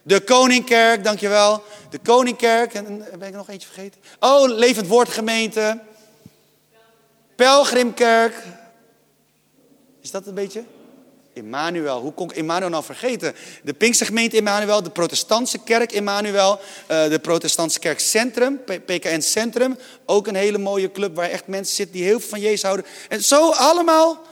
[0.03, 1.63] De Koningkerk, dankjewel.
[1.91, 4.01] De Koningkerk en ben ik nog eentje vergeten?
[4.21, 5.81] Oh, Levend Woord Gemeente.
[7.35, 8.35] Pelgrimkerk.
[10.01, 10.65] Is dat een beetje?
[11.35, 12.01] Emmanuel.
[12.01, 13.35] Hoe kon ik Emmanuel nou vergeten?
[13.63, 19.79] De Pinkstergemeente Emmanuel, de Protestantse Kerk Emmanuel, uh, de Protestantse Kerk Centrum, PKN Centrum.
[20.07, 22.87] Ook een hele mooie club waar echt mensen zitten die heel veel van Jezus houden.
[23.09, 24.23] En zo allemaal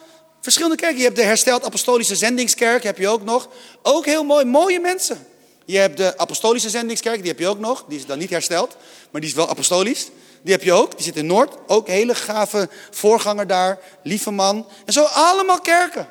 [0.40, 0.98] verschillende kerken.
[0.98, 3.48] Je hebt de Hersteld Apostolische Zendingskerk, heb je ook nog.
[3.82, 5.26] Ook heel mooi, mooie mensen.
[5.64, 7.84] Je hebt de Apostolische Zendingskerk, die heb je ook nog.
[7.88, 8.76] Die is dan niet hersteld,
[9.10, 10.08] maar die is wel apostolisch.
[10.42, 11.54] Die heb je ook, die zit in Noord.
[11.66, 14.66] Ook hele gave voorganger daar, lieve man.
[14.84, 16.08] En zo allemaal kerken.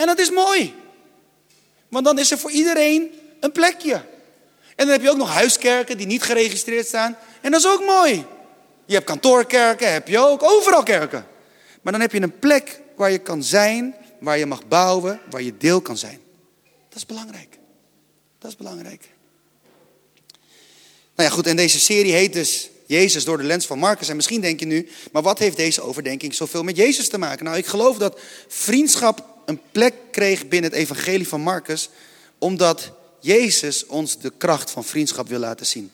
[0.00, 0.74] En dat is mooi.
[1.88, 3.10] Want dan is er voor iedereen
[3.40, 3.94] een plekje.
[4.76, 7.16] En dan heb je ook nog huiskerken die niet geregistreerd staan.
[7.40, 8.24] En dat is ook mooi.
[8.84, 11.26] Je hebt kantoorkerken, heb je ook, overal kerken.
[11.82, 15.42] Maar dan heb je een plek waar je kan zijn, waar je mag bouwen, waar
[15.42, 16.20] je deel kan zijn.
[16.88, 17.58] Dat is belangrijk.
[18.38, 19.08] Dat is belangrijk.
[21.14, 24.08] Nou ja, goed, en deze serie heet dus Jezus door de lens van Marcus.
[24.08, 27.44] En misschien denk je nu, maar wat heeft deze overdenking zoveel met Jezus te maken?
[27.44, 31.88] Nou, ik geloof dat vriendschap een plek kreeg binnen het evangelie van Marcus,
[32.38, 35.92] omdat Jezus ons de kracht van vriendschap wil laten zien.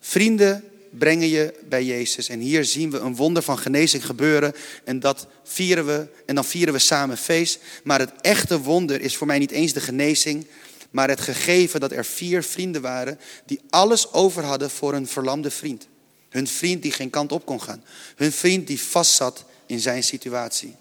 [0.00, 5.00] Vrienden brengen je bij Jezus en hier zien we een wonder van genezing gebeuren en
[5.00, 7.58] dat vieren we en dan vieren we samen feest.
[7.84, 10.46] Maar het echte wonder is voor mij niet eens de genezing,
[10.90, 15.50] maar het gegeven dat er vier vrienden waren die alles over hadden voor een verlamde
[15.50, 15.86] vriend.
[16.28, 17.84] Hun vriend die geen kant op kon gaan.
[18.16, 20.74] Hun vriend die vastzat in zijn situatie.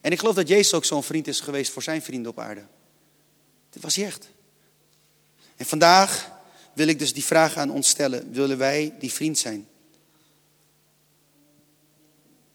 [0.00, 2.64] En ik geloof dat Jezus ook zo'n vriend is geweest voor zijn vrienden op aarde.
[3.70, 4.28] Dat was hij echt.
[5.56, 6.30] En vandaag
[6.74, 8.32] wil ik dus die vraag aan ons stellen.
[8.32, 9.68] Willen wij die vriend zijn?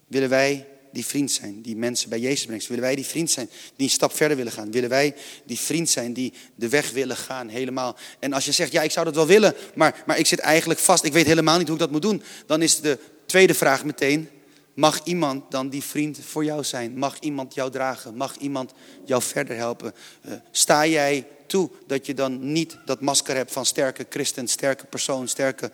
[0.06, 2.66] Willen wij die vriend zijn die mensen bij Jezus brengt?
[2.66, 4.70] Willen wij die vriend zijn die een stap verder willen gaan?
[4.70, 7.96] Willen wij die vriend zijn die de weg willen gaan helemaal?
[8.18, 10.80] En als je zegt, ja ik zou dat wel willen, maar, maar ik zit eigenlijk
[10.80, 12.22] vast, ik weet helemaal niet hoe ik dat moet doen.
[12.46, 14.28] Dan is de tweede vraag meteen,
[14.76, 16.98] Mag iemand dan die vriend voor jou zijn?
[16.98, 18.16] Mag iemand jou dragen?
[18.16, 18.72] Mag iemand
[19.04, 19.94] jou verder helpen?
[20.26, 24.86] Uh, sta jij toe dat je dan niet dat masker hebt van sterke christen, sterke
[24.86, 25.70] persoon, sterke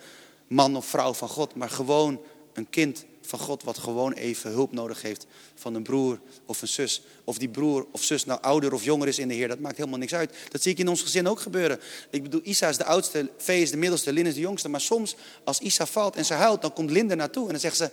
[0.47, 2.21] man of vrouw van God, maar gewoon
[2.53, 6.67] een kind van God wat gewoon even hulp nodig heeft van een broer of een
[6.67, 7.01] zus.
[7.23, 9.77] Of die broer of zus nou ouder of jonger is in de Heer, dat maakt
[9.77, 10.35] helemaal niks uit.
[10.49, 11.79] Dat zie ik in ons gezin ook gebeuren.
[12.09, 14.69] Ik bedoel, Isa is de oudste, Vee is de middelste, Lin is de jongste.
[14.69, 17.77] Maar soms als Isa valt en ze huilt, dan komt Linda naartoe en dan zegt
[17.77, 17.91] ze...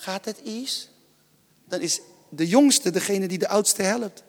[0.00, 0.88] Gaat het iets?
[1.68, 4.22] Dan is de jongste degene die de oudste helpt.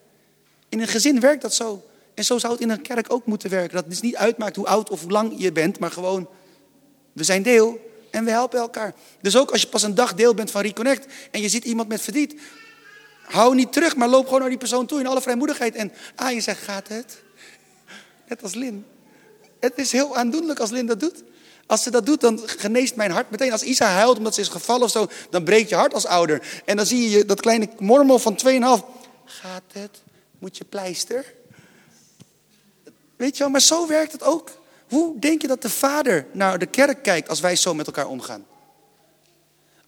[0.70, 1.84] In een gezin werkt dat zo.
[2.14, 3.76] En zo zou het in een kerk ook moeten werken.
[3.76, 6.28] Dat het niet uitmaakt hoe oud of hoe lang je bent, maar gewoon,
[7.14, 7.80] we zijn deel
[8.12, 8.94] en we helpen elkaar.
[9.22, 11.88] Dus ook als je pas een dag deel bent van Reconnect en je ziet iemand
[11.88, 12.42] met verdriet,
[13.24, 15.76] hou niet terug, maar loop gewoon naar die persoon toe in alle vrijmoedigheid.
[15.76, 17.24] En ah, je zegt, gaat het?
[18.28, 18.86] Net als Lin.
[19.60, 21.24] Het is heel aandoenlijk als Lin dat doet.
[21.66, 23.52] Als ze dat doet, dan geneest mijn hart meteen.
[23.52, 26.62] Als Isa huilt omdat ze is gevallen of zo, dan breekt je hart als ouder.
[26.66, 28.52] En dan zie je dat kleine mormel van 2,5.
[29.26, 30.02] Gaat het?
[30.40, 31.34] Moet je pleister?
[33.16, 34.52] Weet je wel, maar zo werkt het ook.
[34.90, 38.08] Hoe denk je dat de vader naar de kerk kijkt als wij zo met elkaar
[38.08, 38.46] omgaan?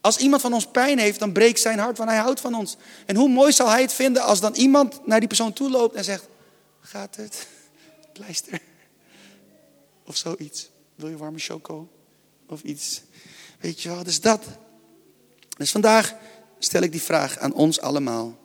[0.00, 2.76] Als iemand van ons pijn heeft, dan breekt zijn hart, want hij houdt van ons.
[3.06, 5.94] En hoe mooi zal hij het vinden als dan iemand naar die persoon toe loopt
[5.94, 6.28] en zegt:
[6.80, 7.46] Gaat het?
[8.12, 8.60] Pleister.
[10.04, 10.70] Of zoiets.
[10.98, 11.88] Wil je warme choco?
[12.46, 13.02] Of iets.
[13.60, 14.44] Weet je wel, dus dat.
[15.56, 16.14] Dus vandaag
[16.58, 18.38] stel ik die vraag aan ons allemaal.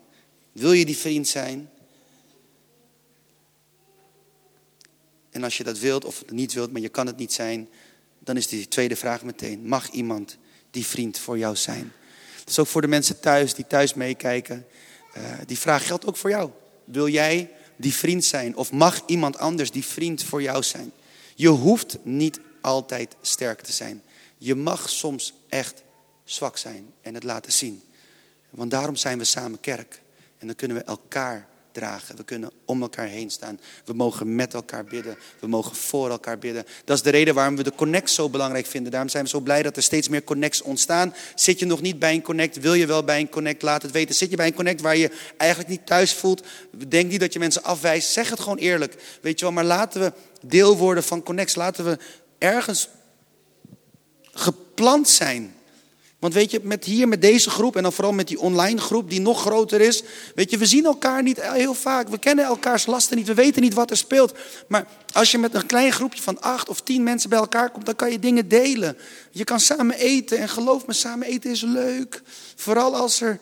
[0.52, 1.70] Wil je die vriend zijn?
[5.30, 7.70] En als je dat wilt of niet wilt, maar je kan het niet zijn,
[8.20, 10.38] dan is die tweede vraag meteen: mag iemand
[10.72, 11.92] die vriend voor jou zijn?
[12.44, 14.66] Dus ook voor de mensen thuis die thuis meekijken.
[15.18, 16.50] Uh, die vraag geldt ook voor jou.
[16.86, 18.56] Wil jij die vriend zijn?
[18.56, 20.92] Of mag iemand anders die vriend voor jou zijn?
[21.36, 24.04] Je hoeft niet altijd sterk te zijn.
[24.38, 25.84] Je mag soms echt
[26.24, 27.84] zwak zijn en het laten zien.
[28.50, 30.02] Want daarom zijn we samen kerk.
[30.38, 32.16] En dan kunnen we elkaar dragen.
[32.16, 33.60] We kunnen om elkaar heen staan.
[33.86, 35.18] We mogen met elkaar bidden.
[35.40, 36.66] We mogen voor elkaar bidden.
[36.86, 38.92] Dat is de reden waarom we de connect zo belangrijk vinden.
[38.92, 41.14] Daarom zijn we zo blij dat er steeds meer connects ontstaan.
[41.36, 42.60] Zit je nog niet bij een connect?
[42.60, 43.62] Wil je wel bij een connect?
[43.62, 44.16] Laat het weten.
[44.16, 46.44] Zit je bij een connect waar je eigenlijk niet thuis voelt?
[46.88, 48.12] Denk niet dat je mensen afwijst.
[48.12, 48.96] Zeg het gewoon eerlijk.
[49.22, 51.56] Weet je wel, maar laten we deel worden van connects.
[51.56, 51.98] Laten we
[52.38, 52.90] ergens
[54.32, 55.53] geplant zijn.
[56.24, 59.10] Want weet je, met hier, met deze groep en dan vooral met die online groep
[59.10, 60.04] die nog groter is.
[60.36, 62.08] Weet je, we zien elkaar niet heel vaak.
[62.08, 63.28] We kennen elkaars lasten niet.
[63.28, 64.38] We weten niet wat er speelt.
[64.68, 67.86] Maar als je met een klein groepje van acht of tien mensen bij elkaar komt,
[67.86, 68.98] dan kan je dingen delen.
[69.32, 70.38] Je kan samen eten.
[70.38, 72.22] En geloof me, samen eten is leuk.
[72.56, 73.40] Vooral als er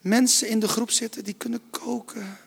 [0.00, 2.38] mensen in de groep zitten die kunnen koken.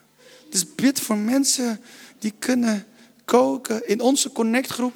[0.50, 1.82] Dus bid voor mensen
[2.20, 2.86] die kunnen
[3.26, 3.88] koken.
[3.88, 4.94] In onze connectgroep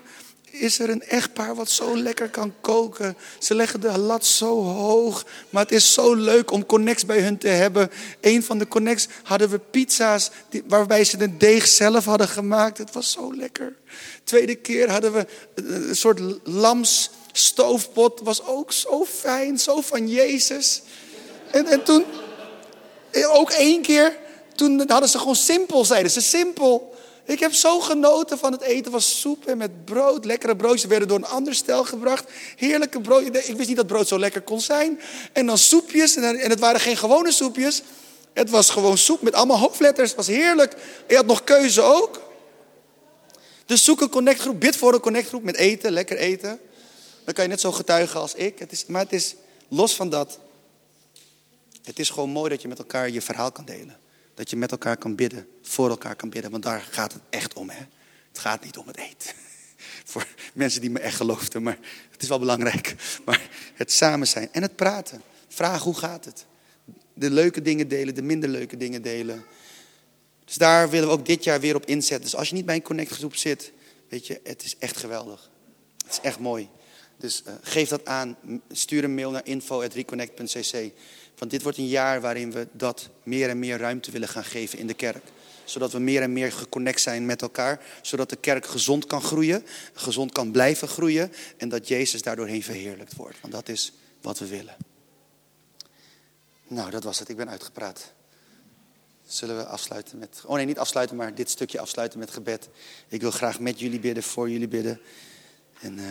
[0.51, 3.17] is er een echtpaar wat zo lekker kan koken.
[3.39, 5.25] Ze leggen de lat zo hoog.
[5.49, 7.91] Maar het is zo leuk om connects bij hun te hebben.
[8.21, 10.31] Een van de connects hadden we pizza's
[10.67, 12.77] waarbij ze de deeg zelf hadden gemaakt.
[12.77, 13.75] Het was zo lekker.
[14.23, 18.21] Tweede keer hadden we een soort lamsstoofpot.
[18.23, 20.81] Was ook zo fijn, zo van Jezus.
[21.51, 22.05] En, en toen,
[23.27, 24.17] ook één keer,
[24.55, 26.95] toen hadden ze gewoon simpel, zeiden ze simpel.
[27.25, 28.91] Ik heb zo genoten van het eten.
[28.91, 30.25] was soep en met brood.
[30.25, 32.31] Lekkere broodjes werden door een ander stel gebracht.
[32.55, 33.23] Heerlijke brood.
[33.23, 34.99] Ik wist niet dat brood zo lekker kon zijn.
[35.33, 36.15] En dan soepjes.
[36.15, 37.81] En het waren geen gewone soepjes.
[38.33, 40.07] Het was gewoon soep met allemaal hoofdletters.
[40.07, 40.75] Het was heerlijk.
[41.07, 42.21] Je had nog keuze ook.
[43.65, 44.59] Dus zoek een connectgroep.
[44.59, 45.91] Bid voor een connectgroep met eten.
[45.91, 46.59] Lekker eten.
[47.25, 48.59] Dan kan je net zo getuigen als ik.
[48.59, 49.35] Het is, maar het is
[49.67, 50.39] los van dat.
[51.83, 53.99] Het is gewoon mooi dat je met elkaar je verhaal kan delen.
[54.33, 56.51] Dat je met elkaar kan bidden, voor elkaar kan bidden.
[56.51, 57.69] Want daar gaat het echt om.
[57.69, 57.85] Hè?
[58.27, 59.31] Het gaat niet om het eten.
[60.11, 61.63] Voor mensen die me echt geloofden.
[61.63, 61.77] Maar
[62.11, 62.95] het is wel belangrijk.
[63.25, 65.21] Maar het samen zijn en het praten.
[65.47, 66.45] Vraag hoe gaat het.
[67.13, 69.45] De leuke dingen delen, de minder leuke dingen delen.
[70.45, 72.29] Dus daar willen we ook dit jaar weer op inzetten.
[72.29, 73.71] Dus als je niet bij een connectgroep zit,
[74.09, 75.49] weet je, het is echt geweldig.
[76.03, 76.69] Het is echt mooi.
[77.17, 78.37] Dus uh, geef dat aan.
[78.71, 80.91] Stuur een mail naar info.reconnect.cc.
[81.41, 84.79] Want dit wordt een jaar waarin we dat meer en meer ruimte willen gaan geven
[84.79, 85.23] in de kerk.
[85.63, 87.83] Zodat we meer en meer geconnect zijn met elkaar.
[88.01, 91.33] Zodat de kerk gezond kan groeien, gezond kan blijven groeien.
[91.57, 93.41] En dat Jezus daardoorheen verheerlijkt wordt.
[93.41, 94.75] Want dat is wat we willen.
[96.67, 97.29] Nou, dat was het.
[97.29, 98.13] Ik ben uitgepraat.
[99.25, 100.43] Zullen we afsluiten met.
[100.45, 102.69] Oh nee, niet afsluiten, maar dit stukje afsluiten met gebed.
[103.07, 105.01] Ik wil graag met jullie bidden, voor jullie bidden.
[105.79, 106.05] En uh,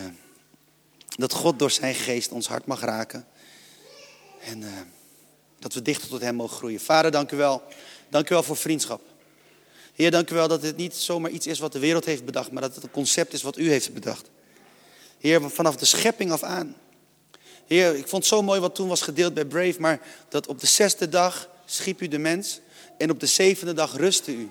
[1.15, 3.27] dat God door zijn geest ons hart mag raken.
[4.41, 4.61] En.
[4.61, 4.69] Uh,
[5.61, 6.79] dat we dichter tot Hem mogen groeien.
[6.79, 7.63] Vader, dank u wel.
[8.09, 9.01] Dank u wel voor vriendschap.
[9.93, 12.51] Heer, dank u wel dat dit niet zomaar iets is wat de wereld heeft bedacht,
[12.51, 14.29] maar dat het een concept is wat u heeft bedacht.
[15.19, 16.75] Heer, vanaf de schepping af aan.
[17.67, 20.59] Heer, ik vond het zo mooi wat toen was gedeeld bij Brave, maar dat op
[20.59, 22.59] de zesde dag schiep u de mens
[22.97, 24.49] en op de zevende dag rustte u.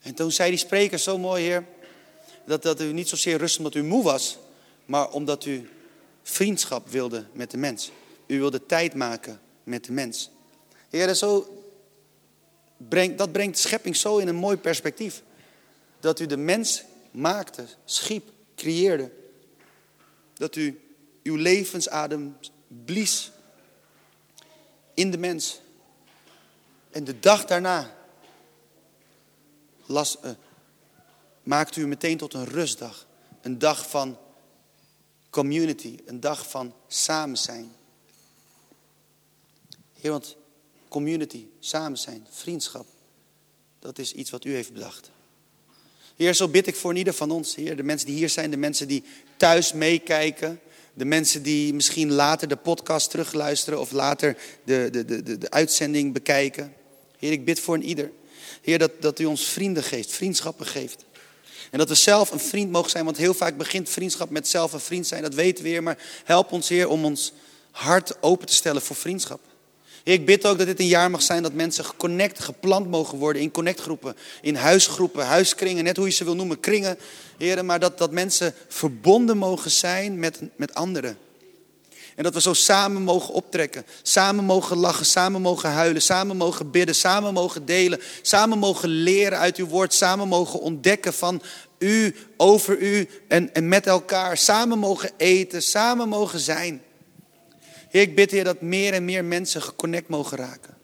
[0.00, 1.64] En toen zei die spreker zo mooi, Heer,
[2.46, 4.38] dat, dat u niet zozeer rust omdat u moe was,
[4.86, 5.70] maar omdat u
[6.22, 7.90] vriendschap wilde met de mens.
[8.26, 10.30] U wilde tijd maken met de mens.
[10.88, 11.62] Heer, zo
[12.76, 15.22] brengt, dat brengt schepping zo in een mooi perspectief.
[16.00, 19.10] Dat u de mens maakte, schiep, creëerde.
[20.34, 20.80] Dat u
[21.22, 22.36] uw levensadem
[22.84, 23.30] blies
[24.94, 25.60] in de mens.
[26.90, 27.96] En de dag daarna
[29.86, 30.30] las, uh,
[31.42, 33.06] maakte u meteen tot een rustdag.
[33.40, 34.18] Een dag van
[35.30, 37.72] community, een dag van samen zijn.
[40.00, 40.36] Heer, want
[40.88, 42.86] community, samen zijn, vriendschap,
[43.78, 45.10] dat is iets wat u heeft bedacht.
[46.16, 47.76] Heer, zo bid ik voor ieder van ons, Heer.
[47.76, 49.04] De mensen die hier zijn, de mensen die
[49.36, 50.60] thuis meekijken.
[50.94, 56.12] De mensen die misschien later de podcast terugluisteren of later de, de, de, de, uitzending
[56.12, 56.74] bekijken.
[57.18, 58.10] Heer, ik bid voor een ieder.
[58.62, 61.04] Heer, dat, dat u ons vrienden geeft, vriendschappen geeft.
[61.70, 64.72] En dat we zelf een vriend mogen zijn, want heel vaak begint vriendschap met zelf
[64.72, 65.22] een vriend zijn.
[65.22, 65.82] Dat weten we, Heer.
[65.82, 67.32] Maar help ons, Heer, om ons
[67.70, 69.40] hart open te stellen voor vriendschap.
[70.04, 73.42] Ik bid ook dat dit een jaar mag zijn dat mensen geconnect, geplant mogen worden
[73.42, 76.98] in connectgroepen, in huisgroepen, huiskringen, net hoe je ze wil noemen, kringen.
[77.38, 81.18] Heren, maar dat, dat mensen verbonden mogen zijn met, met anderen.
[82.16, 86.70] En dat we zo samen mogen optrekken, samen mogen lachen, samen mogen huilen, samen mogen
[86.70, 91.42] bidden, samen mogen delen, samen mogen leren uit uw woord, samen mogen ontdekken van
[91.78, 96.82] u, over u en, en met elkaar, samen mogen eten, samen mogen zijn.
[97.90, 100.78] Heer, ik bid Heer dat meer en meer mensen geconnect mogen raken.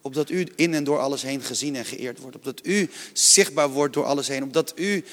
[0.00, 2.36] Opdat u in en door alles heen gezien en geëerd wordt.
[2.36, 4.42] Opdat u zichtbaar wordt door alles heen.
[4.42, 5.04] Opdat u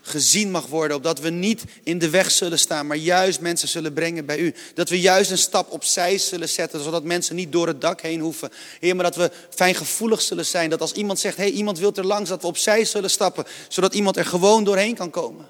[0.00, 0.96] gezien mag worden.
[0.96, 4.54] Opdat we niet in de weg zullen staan, maar juist mensen zullen brengen bij u.
[4.74, 8.20] Dat we juist een stap opzij zullen zetten, zodat mensen niet door het dak heen
[8.20, 8.50] hoeven.
[8.80, 10.70] Heer, maar dat we fijngevoelig zullen zijn.
[10.70, 13.44] Dat als iemand zegt, hé, hey, iemand wil er langs, dat we opzij zullen stappen.
[13.68, 15.46] Zodat iemand er gewoon doorheen kan komen.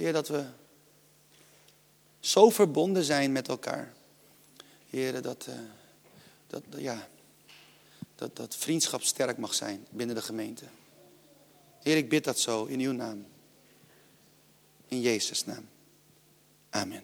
[0.00, 0.44] Heer, dat we
[2.20, 3.92] zo verbonden zijn met elkaar.
[4.90, 5.54] Heer, dat, uh,
[6.46, 7.08] dat, ja,
[8.14, 10.64] dat, dat vriendschap sterk mag zijn binnen de gemeente.
[11.82, 13.26] Heer, ik bid dat zo in uw naam.
[14.88, 15.68] In Jezus' naam.
[16.70, 17.02] Amen.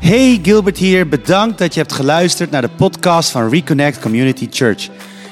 [0.00, 1.08] Hey, Gilbert hier.
[1.08, 4.88] Bedankt dat je hebt geluisterd naar de podcast van Reconnect Community Church.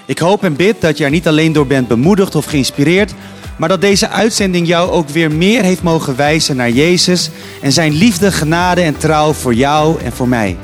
[0.07, 3.15] Ik hoop en bid dat je er niet alleen door bent bemoedigd of geïnspireerd,
[3.63, 7.93] maar dat deze uitzending jou ook weer meer heeft mogen wijzen naar Jezus en zijn
[7.93, 10.57] liefde, genade en trouw voor jou en voor mij.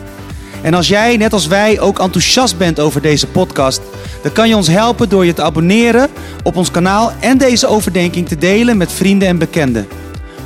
[0.62, 3.80] En als jij, net als wij, ook enthousiast bent over deze podcast,
[4.22, 6.08] dan kan je ons helpen door je te abonneren
[6.42, 9.88] op ons kanaal en deze overdenking te delen met vrienden en bekenden.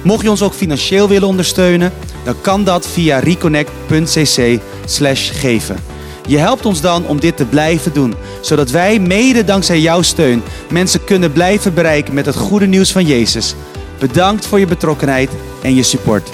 [0.02, 1.92] Mocht je ons ook financieel willen ondersteunen,
[2.24, 5.91] dan kan dat via reconnect.cc/geven.
[6.26, 10.42] Je helpt ons dan om dit te blijven doen, zodat wij mede dankzij jouw steun
[10.70, 13.54] mensen kunnen blijven bereiken met het goede nieuws van Jezus.
[13.98, 15.30] Bedankt voor je betrokkenheid
[15.62, 16.30] en je support.